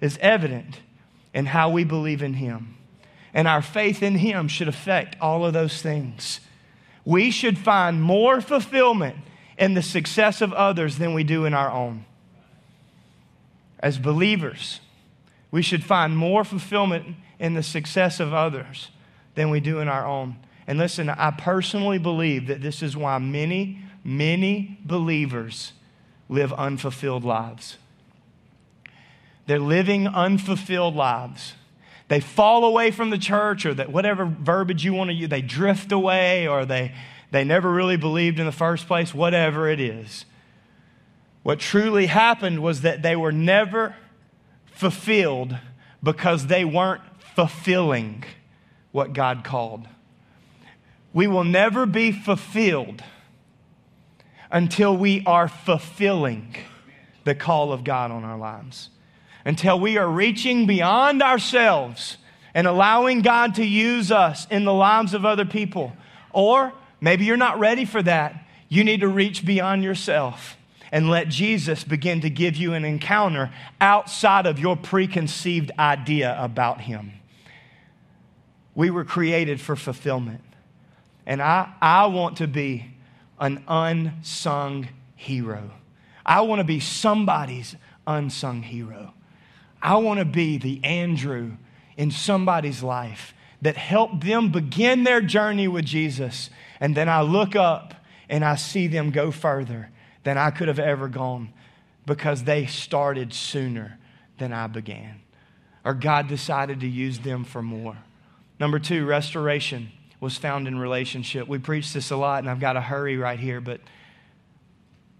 [0.00, 0.78] is evident
[1.34, 2.76] and how we believe in Him.
[3.34, 6.40] And our faith in Him should affect all of those things.
[7.04, 9.16] We should find more fulfillment
[9.58, 12.06] in the success of others than we do in our own.
[13.80, 14.80] As believers,
[15.50, 18.90] we should find more fulfillment in the success of others
[19.34, 20.36] than we do in our own.
[20.66, 25.72] And listen, I personally believe that this is why many, many believers
[26.28, 27.76] live unfulfilled lives.
[29.46, 31.54] They're living unfulfilled lives.
[32.08, 35.42] They fall away from the church, or that whatever verbiage you want to use, they
[35.42, 36.92] drift away, or they,
[37.30, 40.24] they never really believed in the first place, whatever it is.
[41.42, 43.94] What truly happened was that they were never
[44.66, 45.56] fulfilled
[46.02, 47.02] because they weren't
[47.34, 48.24] fulfilling
[48.92, 49.86] what God called.
[51.12, 53.02] We will never be fulfilled
[54.50, 56.54] until we are fulfilling
[57.24, 58.90] the call of God on our lives
[59.44, 62.16] until we are reaching beyond ourselves
[62.54, 65.92] and allowing God to use us in the lives of other people.
[66.32, 68.46] Or maybe you're not ready for that.
[68.68, 70.56] You need to reach beyond yourself
[70.90, 76.80] and let Jesus begin to give you an encounter outside of your preconceived idea about
[76.80, 77.12] Him.
[78.74, 80.42] We were created for fulfillment.
[81.26, 82.86] And I, I want to be
[83.40, 85.70] an unsung hero.
[86.24, 87.74] I want to be somebody's
[88.06, 89.14] unsung hero.
[89.84, 91.52] I want to be the Andrew
[91.98, 96.48] in somebody's life that helped them begin their journey with Jesus.
[96.80, 97.94] And then I look up
[98.28, 99.90] and I see them go further
[100.22, 101.52] than I could have ever gone
[102.06, 103.98] because they started sooner
[104.38, 105.20] than I began.
[105.84, 107.96] Or God decided to use them for more.
[108.58, 111.46] Number two, restoration was found in relationship.
[111.46, 113.80] We preach this a lot, and I've got to hurry right here, but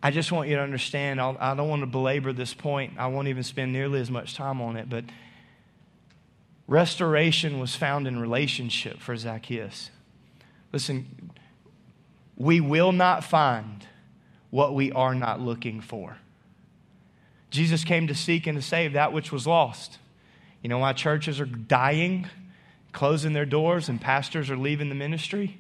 [0.05, 2.93] I just want you to understand, I'll, I do not want to belabor this point.
[2.99, 5.05] I won't even spend nearly as much time on it, but
[6.69, 9.89] restoration was found in relationship for Zacchaeus.
[10.75, 11.31] Listen,
[12.37, 13.87] we will not find
[14.51, 16.19] what we are not looking for.
[17.51, 19.97] Jesus came to seek and to save that which was lost.
[20.61, 22.27] You know why churches are dying,
[22.93, 25.57] closing their doors, and pastors are leaving the ministry?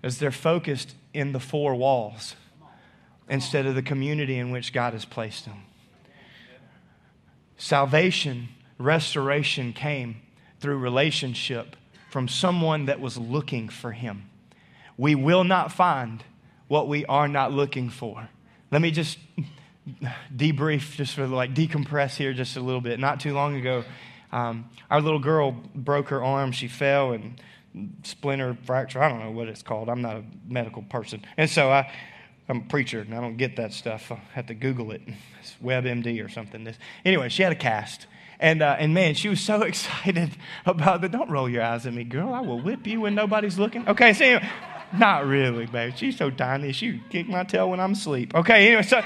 [0.00, 2.34] Because they're focused in the four walls
[3.28, 5.62] instead of the community in which God has placed them.
[7.56, 10.16] Salvation, restoration came
[10.60, 11.76] through relationship
[12.10, 14.28] from someone that was looking for Him.
[14.96, 16.22] We will not find
[16.68, 18.28] what we are not looking for.
[18.70, 19.18] Let me just
[20.34, 22.98] debrief, just for like decompress here just a little bit.
[22.98, 23.84] Not too long ago,
[24.32, 26.52] um, our little girl broke her arm.
[26.52, 27.40] She fell and
[28.02, 29.02] splinter fracture.
[29.02, 29.88] I don't know what it's called.
[29.88, 31.24] I'm not a medical person.
[31.36, 31.92] And so I,
[32.48, 34.12] I'm a preacher and I don't get that stuff.
[34.12, 35.02] I have to Google it.
[35.40, 36.64] It's WebMD or something.
[36.64, 38.06] This, anyway, she had a cast.
[38.38, 40.30] And, uh, and man, she was so excited
[40.64, 41.08] about the.
[41.08, 42.32] Don't roll your eyes at me, girl.
[42.32, 43.88] I will whip you when nobody's looking.
[43.88, 44.48] Okay, so anyway,
[44.96, 45.94] not really, babe.
[45.96, 46.72] She's so tiny.
[46.72, 48.34] She kick my tail when I'm asleep.
[48.34, 49.02] Okay, anyway, so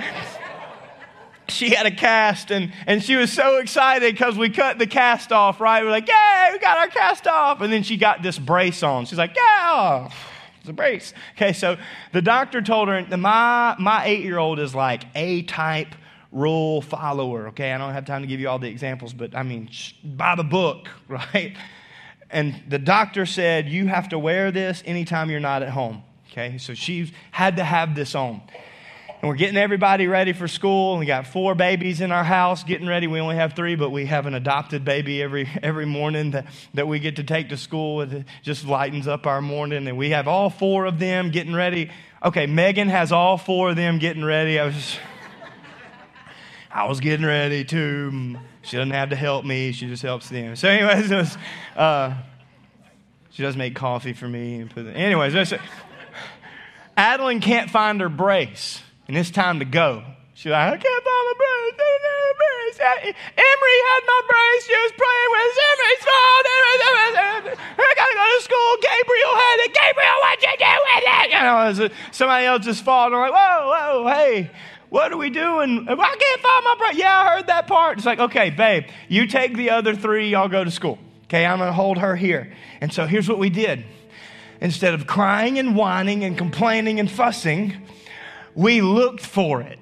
[1.49, 5.33] she had a cast and, and she was so excited because we cut the cast
[5.33, 5.83] off, right?
[5.83, 7.61] We're like, yay, we got our cast off.
[7.63, 9.07] And then she got this brace on.
[9.07, 10.11] She's like, yeah
[10.65, 11.15] the brace.
[11.37, 11.77] Okay, so
[12.13, 15.95] the doctor told her, my, my eight year old is like A type
[16.33, 17.49] rule follower.
[17.49, 19.71] Okay, I don't have time to give you all the examples, but I mean,
[20.05, 21.57] by the book, right?
[22.31, 26.03] And the doctor said, You have to wear this anytime you're not at home.
[26.31, 28.41] Okay, so she had to have this on.
[29.21, 30.97] And we're getting everybody ready for school.
[30.97, 33.07] We got four babies in our house getting ready.
[33.07, 36.89] We only have three, but we have an adopted baby every, every morning that, that
[36.89, 38.01] we get to take to school.
[38.01, 39.87] It just lightens up our morning.
[39.87, 41.91] And we have all four of them getting ready.
[42.25, 44.59] Okay, Megan has all four of them getting ready.
[44.59, 44.97] I was
[46.71, 48.39] I was getting ready too.
[48.63, 50.57] She doesn't have to help me, she just helps them.
[50.57, 51.39] So, anyways, was,
[51.77, 52.15] uh,
[53.31, 54.61] she does make coffee for me.
[54.61, 55.35] And put, anyways,
[56.97, 60.05] Adeline can't find her brace and it's time to go.
[60.35, 61.59] She's like, I can't find my brace.
[62.79, 64.63] Emery had my brace.
[64.71, 66.47] She was playing with Emery's phone.
[67.75, 68.71] I gotta go to school.
[68.81, 69.75] Gabriel had it.
[69.75, 71.27] Gabriel, what'd you do with it?
[71.35, 73.13] You know, somebody else just falling.
[73.13, 74.53] I'm like, whoa, whoa, hey.
[74.91, 75.89] What are we doing?
[75.89, 76.97] I can't find my brace.
[76.97, 77.99] Yeah, I heard that part.
[77.99, 81.01] It's like, okay, babe, you take the other three, y'all go to school.
[81.25, 82.53] Okay, I'm gonna hold her here.
[82.81, 83.85] And so here's what we did.
[84.61, 87.75] Instead of crying and whining and complaining and fussing,
[88.55, 89.79] we looked for it.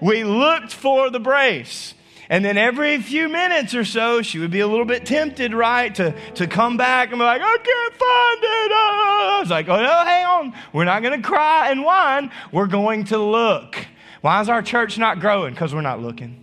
[0.00, 1.94] we looked for the brace.
[2.28, 5.94] And then every few minutes or so, she would be a little bit tempted, right,
[5.96, 8.72] to, to come back and be like, I can't find it.
[8.72, 10.54] Ah, ah, ah, I was like, oh, no, hang on.
[10.72, 12.30] We're not going to cry and whine.
[12.50, 13.76] We're going to look.
[14.22, 15.52] Why is our church not growing?
[15.52, 16.42] Because we're not looking.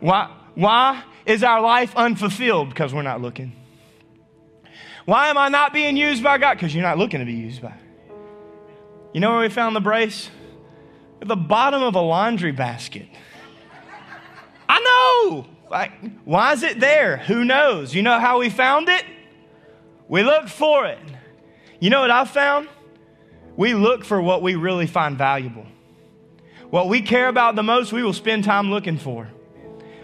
[0.00, 2.68] Why, why is our life unfulfilled?
[2.68, 3.52] Because we're not looking.
[5.06, 6.54] Why am I not being used by God?
[6.54, 7.72] Because you're not looking to be used by
[9.12, 10.30] you know where we found the brace?
[11.22, 13.08] At the bottom of a laundry basket.
[14.68, 15.46] I know.
[15.70, 15.92] Like,
[16.24, 17.16] why is it there?
[17.16, 17.94] Who knows?
[17.94, 19.04] You know how we found it?
[20.08, 20.98] We looked for it.
[21.80, 22.68] You know what I found?
[23.56, 25.66] We look for what we really find valuable.
[26.70, 29.28] What we care about the most, we will spend time looking for.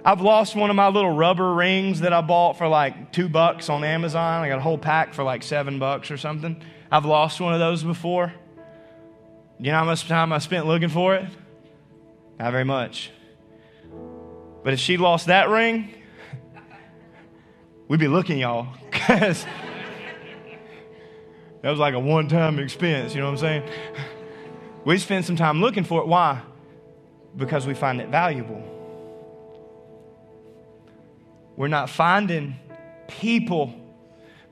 [0.04, 3.68] I've lost one of my little rubber rings that I bought for like two bucks
[3.68, 4.42] on Amazon.
[4.42, 6.60] I got a whole pack for like seven bucks or something.
[6.90, 8.32] I've lost one of those before.
[9.58, 11.28] You know how much time I spent looking for it?
[12.38, 13.10] Not very much.
[14.64, 15.92] But if she lost that ring,
[17.88, 19.44] we'd be looking, y'all, because
[21.62, 23.70] that was like a one time expense, you know what I'm saying?
[24.84, 26.08] We spend some time looking for it.
[26.08, 26.42] Why?
[27.36, 28.68] Because we find it valuable.
[31.56, 32.56] We're not finding
[33.06, 33.74] people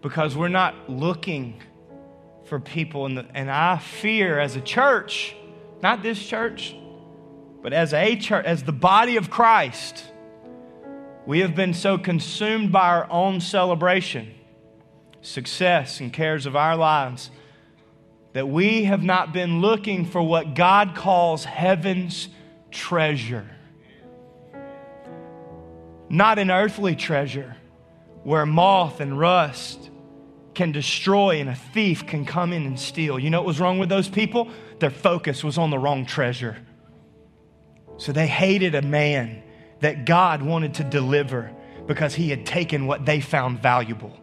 [0.02, 1.60] because we're not looking
[2.50, 3.06] for people.
[3.06, 5.34] And, the, and I fear as a church,
[5.82, 6.74] not this church,
[7.62, 10.04] but as a church, as the body of Christ,
[11.24, 14.34] we have been so consumed by our own celebration,
[15.22, 17.30] success, and cares of our lives
[18.32, 22.28] that we have not been looking for what God calls heaven's
[22.72, 23.48] treasure.
[26.08, 27.56] Not an earthly treasure
[28.24, 29.90] where moth and rust
[30.54, 33.18] can destroy and a thief can come in and steal.
[33.18, 34.48] You know what was wrong with those people?
[34.78, 36.56] Their focus was on the wrong treasure.
[37.98, 39.42] So they hated a man
[39.80, 41.52] that God wanted to deliver
[41.86, 44.16] because he had taken what they found valuable.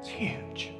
[0.00, 0.72] It's huge.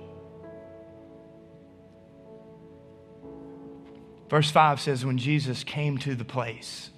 [4.29, 6.91] Verse 5 says, When Jesus came to the place,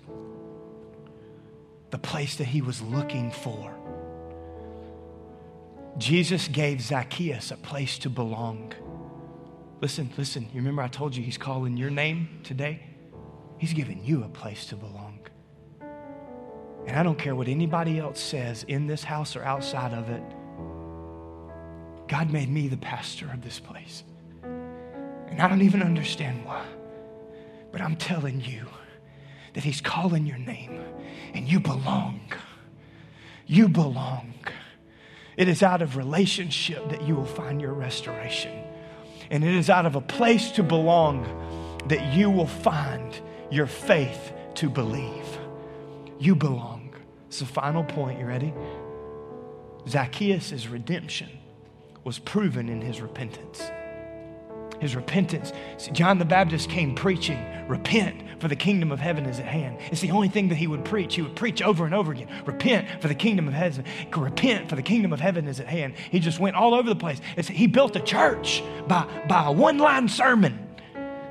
[1.91, 3.74] the place that he was looking for,
[5.99, 8.72] Jesus gave Zacchaeus a place to belong.
[9.80, 12.82] Listen, listen, you remember I told you he's calling your name today?
[13.59, 15.18] He's giving you a place to belong.
[16.86, 20.22] And I don't care what anybody else says in this house or outside of it.
[22.09, 24.03] God made me the pastor of this place.
[24.43, 26.64] And I don't even understand why.
[27.70, 28.66] But I'm telling you
[29.55, 30.82] that He's calling your name
[31.34, 32.20] and you belong.
[33.47, 34.34] You belong.
[35.37, 38.64] It is out of relationship that you will find your restoration.
[39.31, 41.24] And it is out of a place to belong
[41.89, 43.18] that you will find
[43.51, 45.39] your faith to believe.
[46.18, 46.95] You belong.
[47.28, 48.18] It's the final point.
[48.18, 48.53] You ready?
[49.89, 51.31] Zacchaeus' redemption
[52.05, 53.70] was proven in his repentance.
[54.81, 55.53] His repentance.
[55.76, 59.78] See, John the Baptist came preaching, repent, for the kingdom of heaven is at hand.
[59.93, 61.14] It's the only thing that he would preach.
[61.14, 63.85] He would preach over and over again repent, for the kingdom of heaven.
[64.16, 65.95] Repent, for the kingdom of heaven is at hand.
[66.11, 67.20] He just went all over the place.
[67.37, 70.66] It's, he built a church by, by a one line sermon.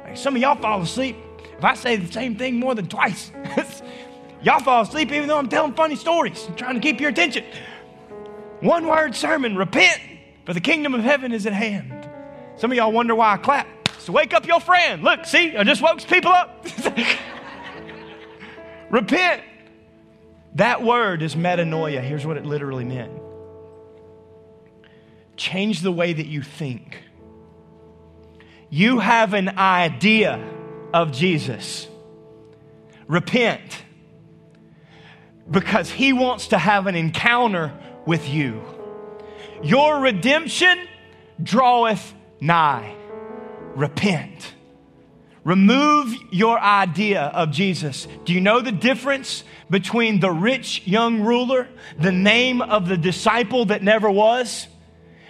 [0.03, 1.17] Like some of y'all fall asleep.
[1.57, 3.31] If I say the same thing more than twice,
[4.43, 6.45] y'all fall asleep even though I'm telling funny stories.
[6.47, 7.43] I'm trying to keep your attention.
[8.61, 10.01] One word sermon repent,
[10.45, 11.98] for the kingdom of heaven is at hand.
[12.59, 13.67] Some of y'all wonder why I clap.
[13.99, 15.01] So wake up your friend.
[15.01, 16.65] Look, see, I just woke people up.
[18.89, 19.43] Repent.
[20.55, 22.01] That word is metanoia.
[22.01, 23.13] Here's what it literally meant
[25.37, 27.01] change the way that you think.
[28.69, 30.45] you have an idea
[30.93, 31.87] of Jesus,
[33.07, 33.83] repent
[35.49, 37.71] because he wants to have an encounter
[38.05, 38.61] with you.
[39.63, 40.77] Your redemption
[41.41, 42.95] draweth nigh.
[43.75, 44.53] Repent.
[45.43, 48.07] Remove your idea of Jesus.
[48.25, 51.67] Do you know the difference between the rich young ruler,
[51.97, 54.67] the name of the disciple that never was,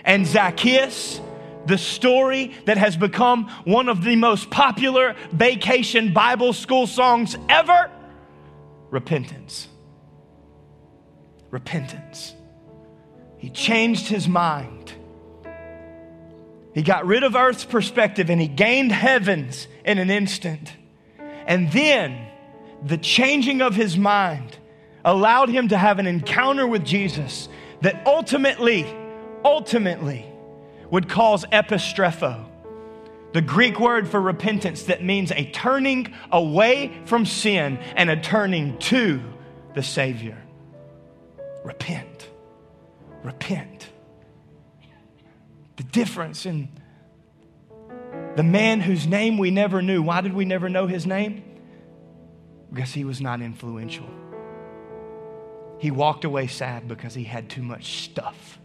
[0.04, 1.22] and Zacchaeus,
[1.66, 7.92] the story that has become one of the most popular vacation Bible school songs ever?
[8.90, 9.68] Repentance.
[11.52, 12.34] Repentance.
[13.38, 14.94] He changed his mind.
[16.74, 20.74] He got rid of earth's perspective and he gained heaven's in an instant.
[21.48, 22.28] And then
[22.84, 24.58] the changing of his mind
[25.04, 27.50] allowed him to have an encounter with Jesus
[27.82, 28.86] that ultimately,
[29.44, 30.26] ultimately
[30.92, 32.46] would cause epistrepho,
[33.34, 38.78] the Greek word for repentance that means a turning away from sin and a turning
[38.80, 39.22] to
[39.76, 40.38] the Savior.
[41.64, 42.30] Repent.
[43.24, 43.90] Repent.
[45.80, 46.68] The difference in
[48.36, 50.02] the man whose name we never knew.
[50.02, 51.42] Why did we never know his name?
[52.70, 54.06] Because he was not influential.
[55.78, 58.60] He walked away sad because he had too much stuff.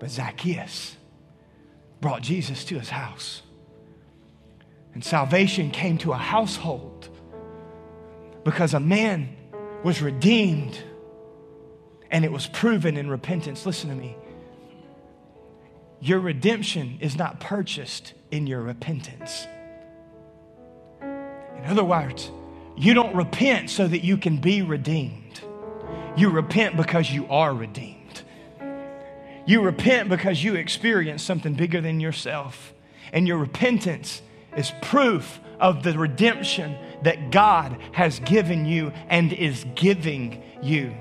[0.00, 0.96] But Zacchaeus
[2.00, 3.42] brought Jesus to his house.
[4.94, 7.08] And salvation came to a household
[8.42, 9.36] because a man
[9.84, 10.76] was redeemed
[12.10, 13.64] and it was proven in repentance.
[13.64, 14.16] Listen to me.
[16.00, 19.46] Your redemption is not purchased in your repentance.
[21.02, 22.30] In other words,
[22.76, 25.40] you don't repent so that you can be redeemed.
[26.16, 28.22] You repent because you are redeemed.
[29.46, 32.72] You repent because you experience something bigger than yourself.
[33.12, 34.22] And your repentance
[34.56, 40.94] is proof of the redemption that God has given you and is giving you.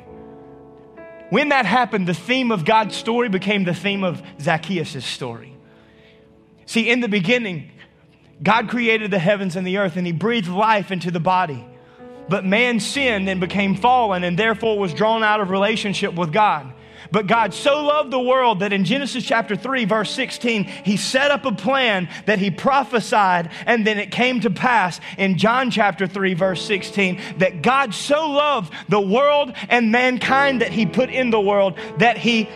[1.29, 5.55] When that happened, the theme of God's story became the theme of Zacchaeus' story.
[6.65, 7.71] See, in the beginning,
[8.41, 11.65] God created the heavens and the earth and he breathed life into the body.
[12.27, 16.73] But man sinned and became fallen and therefore was drawn out of relationship with God.
[17.11, 21.31] But God so loved the world that in Genesis chapter 3, verse 16, he set
[21.31, 26.07] up a plan that he prophesied, and then it came to pass in John chapter
[26.07, 31.31] 3, verse 16, that God so loved the world and mankind that he put in
[31.31, 32.47] the world that he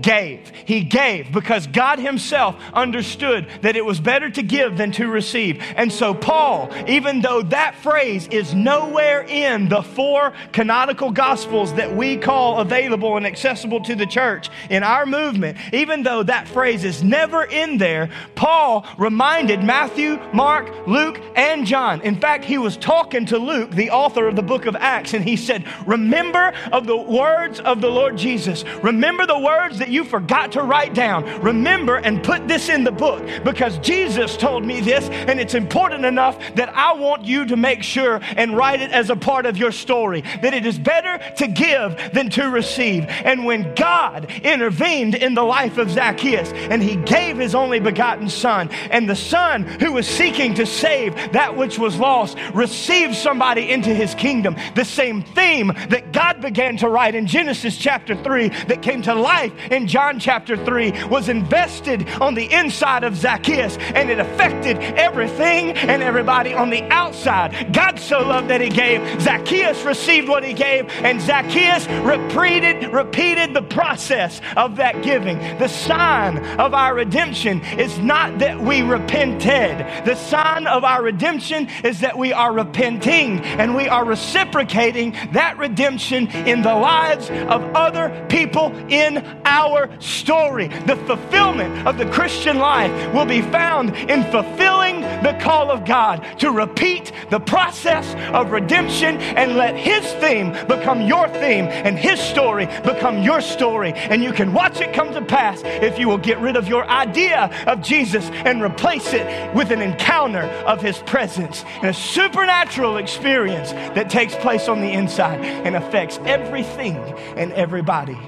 [0.00, 0.48] gave.
[0.64, 5.62] He gave because God Himself understood that it was better to give than to receive.
[5.76, 11.94] And so, Paul, even though that phrase is nowhere in the four canonical gospels that
[11.94, 16.84] we call available and accessible to the church in our movement, even though that phrase
[16.84, 22.00] is never in there, Paul reminded Matthew, Mark, Luke, and John.
[22.02, 25.24] In fact, he was talking to Luke, the author of the book of Acts, and
[25.24, 28.64] he said, Remember of the words of the Lord Jesus.
[28.82, 31.24] Remember the words that you forgot to write down.
[31.40, 36.04] Remember and put this in the book because Jesus told me this, and it's important
[36.04, 39.56] enough that I want you to make sure and write it as a part of
[39.56, 43.06] your story that it is better to give than to receive.
[43.08, 48.28] And when God intervened in the life of Zacchaeus and he gave his only begotten
[48.28, 53.72] son, and the son who was seeking to save that which was lost received somebody
[53.72, 58.48] into his kingdom, the same theme that God began to write in Genesis chapter 3
[58.68, 63.76] that came to life in John chapter 3 was invested on the inside of Zacchaeus
[63.94, 67.72] and it affected everything and everybody on the outside.
[67.72, 69.20] God so loved that he gave.
[69.20, 75.38] Zacchaeus received what he gave and Zacchaeus repeated, repeated the process of that giving.
[75.58, 80.04] The sign of our redemption is not that we repented.
[80.04, 85.56] The sign of our redemption is that we are repenting and we are reciprocating that
[85.56, 90.68] redemption in the lives of other people in our our story.
[90.68, 96.16] The fulfillment of the Christian life will be found in fulfilling the call of God
[96.40, 102.18] to repeat the process of redemption and let His theme become your theme and His
[102.20, 103.92] story become your story.
[103.92, 106.84] And you can watch it come to pass if you will get rid of your
[106.88, 112.96] idea of Jesus and replace it with an encounter of His presence and a supernatural
[112.96, 116.96] experience that takes place on the inside and affects everything
[117.36, 118.18] and everybody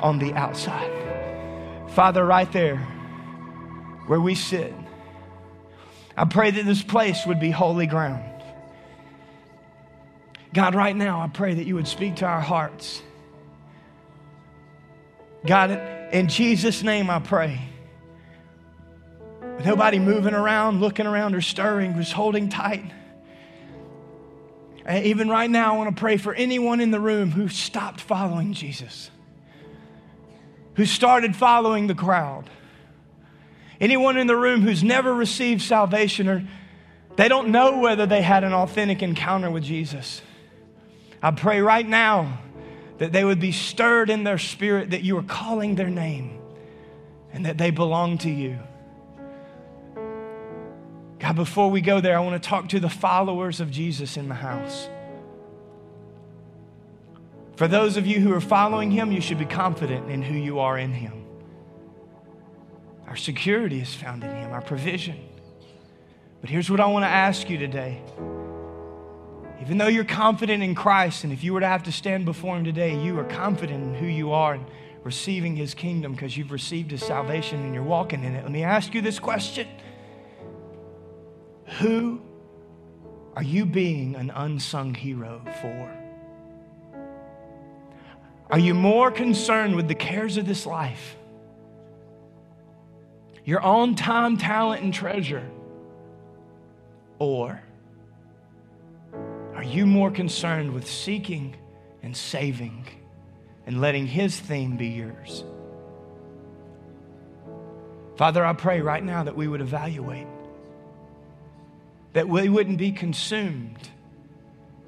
[0.00, 0.90] on the outside.
[1.90, 2.78] Father, right there
[4.06, 4.74] where we sit,
[6.16, 8.30] I pray that this place would be holy ground.
[10.52, 13.02] God, right now, I pray that you would speak to our hearts.
[15.44, 15.70] God,
[16.12, 17.60] in Jesus' name, I pray
[19.56, 22.84] with nobody moving around, looking around, or stirring, just holding tight.
[24.88, 28.52] Even right now, I want to pray for anyone in the room who stopped following
[28.52, 29.10] Jesus,
[30.76, 32.48] who started following the crowd.
[33.80, 36.48] Anyone in the room who's never received salvation or
[37.16, 40.20] they don't know whether they had an authentic encounter with Jesus.
[41.22, 42.40] I pray right now
[42.98, 46.38] that they would be stirred in their spirit that you are calling their name
[47.32, 48.58] and that they belong to you.
[51.18, 54.28] God, before we go there, I want to talk to the followers of Jesus in
[54.28, 54.88] the house.
[57.56, 60.58] For those of you who are following him, you should be confident in who you
[60.58, 61.24] are in him.
[63.06, 65.16] Our security is found in him, our provision.
[66.40, 68.02] But here's what I want to ask you today.
[69.60, 72.56] Even though you're confident in Christ, and if you were to have to stand before
[72.56, 74.66] him today, you are confident in who you are and
[75.04, 78.42] receiving his kingdom because you've received his salvation and you're walking in it.
[78.42, 79.68] Let me ask you this question.
[81.78, 82.20] Who
[83.36, 86.03] are you being an unsung hero for?
[88.50, 91.16] Are you more concerned with the cares of this life,
[93.44, 95.48] your own time, talent, and treasure?
[97.18, 97.62] Or
[99.54, 101.56] are you more concerned with seeking
[102.02, 102.86] and saving
[103.66, 105.44] and letting His theme be yours?
[108.16, 110.26] Father, I pray right now that we would evaluate
[112.14, 113.90] that we wouldn't be consumed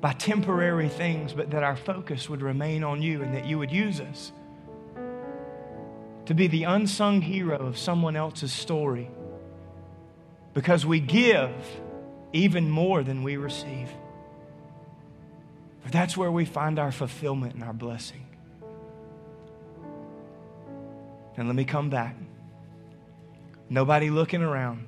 [0.06, 3.72] by temporary things, but that our focus would remain on you and that you would
[3.72, 4.30] use us
[6.26, 9.10] to be the unsung hero of someone else's story
[10.54, 11.50] because we give
[12.32, 13.90] even more than we receive.
[15.80, 18.24] For that's where we find our fulfillment and our blessing.
[21.36, 22.14] And let me come back.
[23.68, 24.86] Nobody looking around.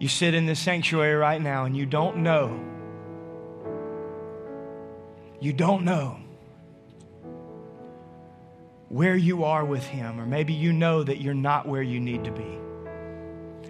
[0.00, 2.75] You sit in this sanctuary right now and you don't know.
[5.40, 6.18] You don't know
[8.88, 12.24] where you are with Him, or maybe you know that you're not where you need
[12.24, 12.58] to be.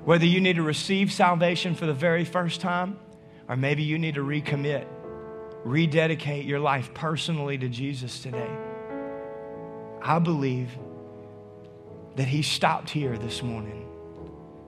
[0.05, 2.99] Whether you need to receive salvation for the very first time,
[3.49, 4.87] or maybe you need to recommit,
[5.65, 8.51] rededicate your life personally to Jesus today.
[10.01, 10.71] I believe
[12.15, 13.89] that He stopped here this morning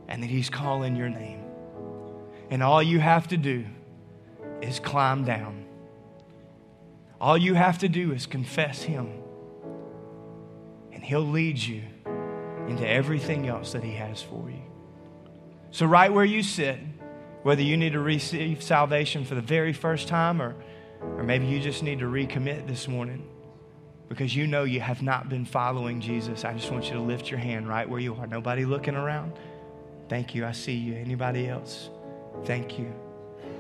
[0.09, 1.45] and that He's calling your name.
[2.51, 3.65] And all you have to do
[4.61, 5.68] is climb down.
[7.21, 9.13] All you have to do is confess Him,
[10.93, 11.83] and He'll lead you
[12.69, 14.63] into everything else that He has for you.
[15.71, 16.79] So, right where you sit,
[17.43, 20.55] whether you need to receive salvation for the very first time or,
[21.01, 23.29] or maybe you just need to recommit this morning
[24.09, 27.31] because you know you have not been following Jesus, I just want you to lift
[27.31, 28.27] your hand right where you are.
[28.27, 29.33] Nobody looking around?
[30.09, 30.47] Thank you.
[30.47, 30.95] I see you.
[30.95, 31.91] Anybody else?
[32.45, 32.93] Thank you.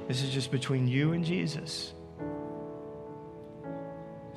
[0.07, 1.93] This is just between you and Jesus.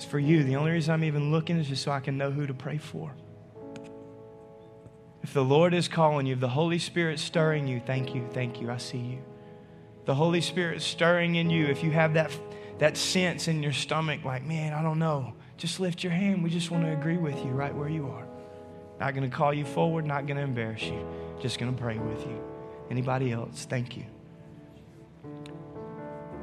[0.04, 0.44] For you.
[0.44, 2.78] The only reason I'm even looking is just so I can know who to pray
[2.78, 3.14] for.
[5.24, 8.60] If the Lord is calling you, if the Holy Spirit stirring you, thank you, thank
[8.60, 9.20] you, I see you.
[10.06, 12.32] The Holy Spirit stirring in you, if you have that,
[12.80, 16.44] that sense in your stomach, like, man, I don't know, just lift your hand.
[16.44, 18.26] We just want to agree with you right where you are.
[19.00, 21.06] Not going to call you forward, not going to embarrass you,
[21.40, 22.44] just going to pray with you.
[22.90, 23.66] Anybody else?
[23.70, 24.06] Thank you.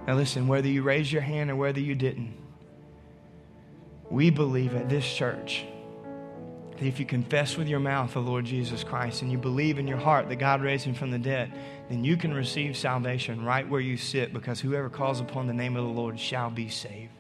[0.07, 2.35] Now, listen, whether you raised your hand or whether you didn't,
[4.11, 5.65] we believe at this church
[6.79, 9.89] that if you confess with your mouth the Lord Jesus Christ and you believe in
[9.89, 11.53] your heart that God raised him from the dead,
[11.89, 15.77] then you can receive salvation right where you sit because whoever calls upon the name
[15.77, 17.13] of the Lord shall be saved.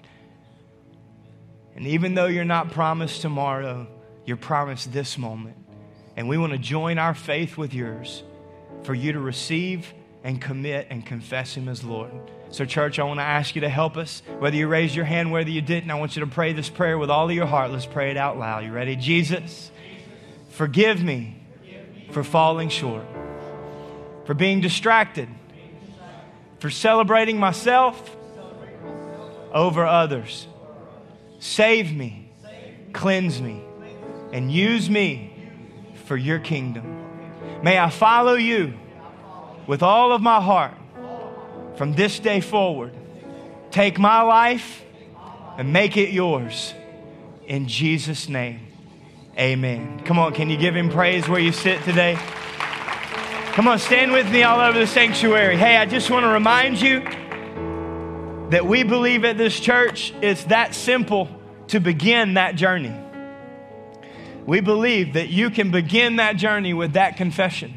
[1.74, 3.86] And even though you're not promised tomorrow,
[4.24, 5.56] you're promised this moment.
[6.16, 8.22] And we want to join our faith with yours
[8.82, 9.92] for you to receive
[10.24, 12.12] and commit and confess him as Lord.
[12.50, 14.22] So, church, I want to ask you to help us.
[14.38, 16.96] Whether you raised your hand, whether you didn't, I want you to pray this prayer
[16.96, 17.70] with all of your heart.
[17.70, 18.64] Let's pray it out loud.
[18.64, 18.96] You ready?
[18.96, 19.70] Jesus,
[20.50, 21.36] forgive me
[22.10, 23.04] for falling short,
[24.24, 25.28] for being distracted,
[26.58, 28.16] for celebrating myself
[29.52, 30.46] over others.
[31.40, 32.32] Save me,
[32.94, 33.62] cleanse me,
[34.32, 35.34] and use me
[36.06, 37.04] for your kingdom.
[37.62, 38.72] May I follow you
[39.66, 40.77] with all of my heart
[41.78, 42.92] from this day forward.
[43.70, 44.84] Take my life
[45.58, 46.74] and make it yours.
[47.46, 48.60] In Jesus' name,
[49.38, 50.00] amen.
[50.04, 52.18] Come on, can you give him praise where you sit today?
[53.40, 55.56] Come on, stand with me all over the sanctuary.
[55.56, 57.00] Hey, I just want to remind you
[58.50, 61.28] that we believe at this church it's that simple
[61.68, 62.94] to begin that journey.
[64.46, 67.74] We believe that you can begin that journey with that confession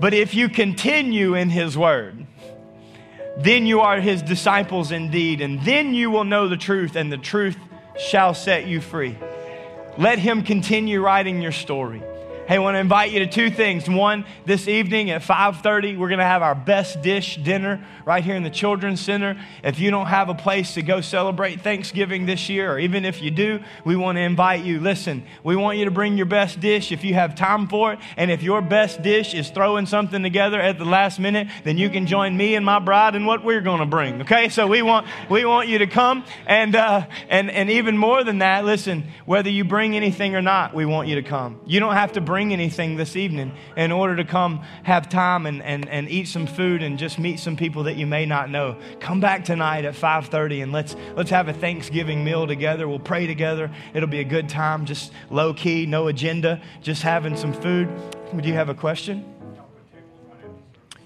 [0.00, 2.21] But if you continue in his word,
[3.38, 7.18] then you are his disciples indeed, and then you will know the truth, and the
[7.18, 7.56] truth
[7.98, 9.16] shall set you free.
[9.98, 12.02] Let him continue writing your story.
[12.52, 13.88] Hey, I want to invite you to two things.
[13.88, 18.34] One, this evening at 5:30, we're going to have our best dish dinner right here
[18.34, 19.40] in the Children's Center.
[19.64, 23.22] If you don't have a place to go celebrate Thanksgiving this year, or even if
[23.22, 24.80] you do, we want to invite you.
[24.80, 28.00] Listen, we want you to bring your best dish if you have time for it.
[28.18, 31.88] And if your best dish is throwing something together at the last minute, then you
[31.88, 34.20] can join me and my bride in what we're going to bring.
[34.20, 34.50] Okay?
[34.50, 38.40] So we want we want you to come, and uh, and and even more than
[38.40, 39.04] that, listen.
[39.24, 41.58] Whether you bring anything or not, we want you to come.
[41.64, 45.62] You don't have to bring anything this evening in order to come have time and,
[45.62, 48.78] and, and eat some food and just meet some people that you may not know.
[49.00, 52.88] Come back tonight at 5:30 and let's let's have a Thanksgiving meal together.
[52.88, 53.70] We'll pray together.
[53.92, 57.90] It'll be a good time, just low key, no agenda, just having some food.
[58.32, 59.41] Would you have a question?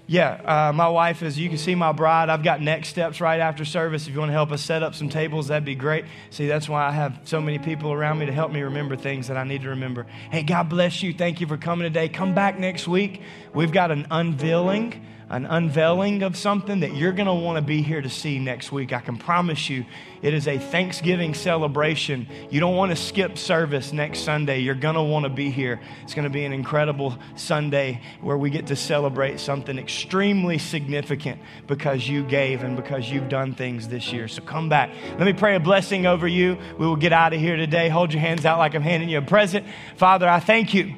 [0.09, 2.29] Yeah, uh, my wife is, you can see my bride.
[2.29, 4.07] I've got next steps right after service.
[4.07, 6.05] If you want to help us set up some tables, that'd be great.
[6.29, 9.27] See, that's why I have so many people around me to help me remember things
[9.27, 10.05] that I need to remember.
[10.31, 11.13] Hey, God bless you.
[11.13, 12.07] Thank you for coming today.
[12.07, 13.21] Come back next week.
[13.53, 17.81] We've got an unveiling an unveiling of something that you're going to want to be
[17.81, 18.93] here to see next week.
[18.93, 19.85] I can promise you
[20.21, 22.27] it is a Thanksgiving celebration.
[22.49, 24.59] You don't want to skip service next Sunday.
[24.59, 25.81] You're going to want to be here.
[26.03, 31.41] It's going to be an incredible Sunday where we get to celebrate something extremely significant
[31.67, 34.29] because you gave and because you've done things this year.
[34.29, 34.91] So come back.
[35.17, 36.57] Let me pray a blessing over you.
[36.79, 37.89] We will get out of here today.
[37.89, 39.67] Hold your hands out like I'm handing you a present.
[39.97, 40.95] Father, I thank you.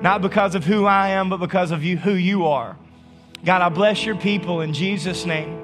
[0.00, 2.76] Not because of who I am, but because of you, who you are.
[3.44, 5.60] God, I bless your people in Jesus' name.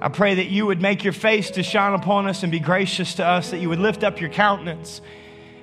[0.00, 3.14] I pray that you would make your face to shine upon us and be gracious
[3.16, 5.00] to us, that you would lift up your countenance,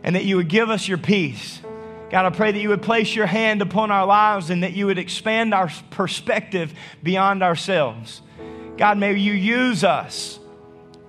[0.03, 1.61] and that you would give us your peace.
[2.09, 4.85] God, I pray that you would place your hand upon our lives and that you
[4.85, 8.21] would expand our perspective beyond ourselves.
[8.77, 10.39] God, may you use us.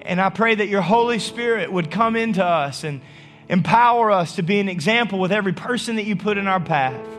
[0.01, 3.01] And I pray that your Holy Spirit would come into us and
[3.49, 7.18] empower us to be an example with every person that you put in our path.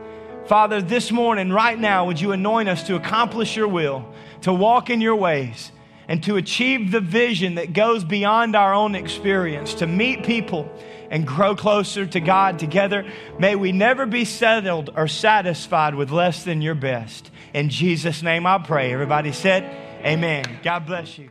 [0.49, 4.03] Father, this morning, right now, would you anoint us to accomplish your will,
[4.41, 5.71] to walk in your ways,
[6.07, 10.67] and to achieve the vision that goes beyond our own experience, to meet people
[11.11, 13.05] and grow closer to God together.
[13.37, 17.29] May we never be settled or satisfied with less than your best.
[17.53, 18.91] In Jesus' name I pray.
[18.91, 19.63] Everybody said,
[20.03, 20.61] Amen.
[20.63, 21.29] God bless you.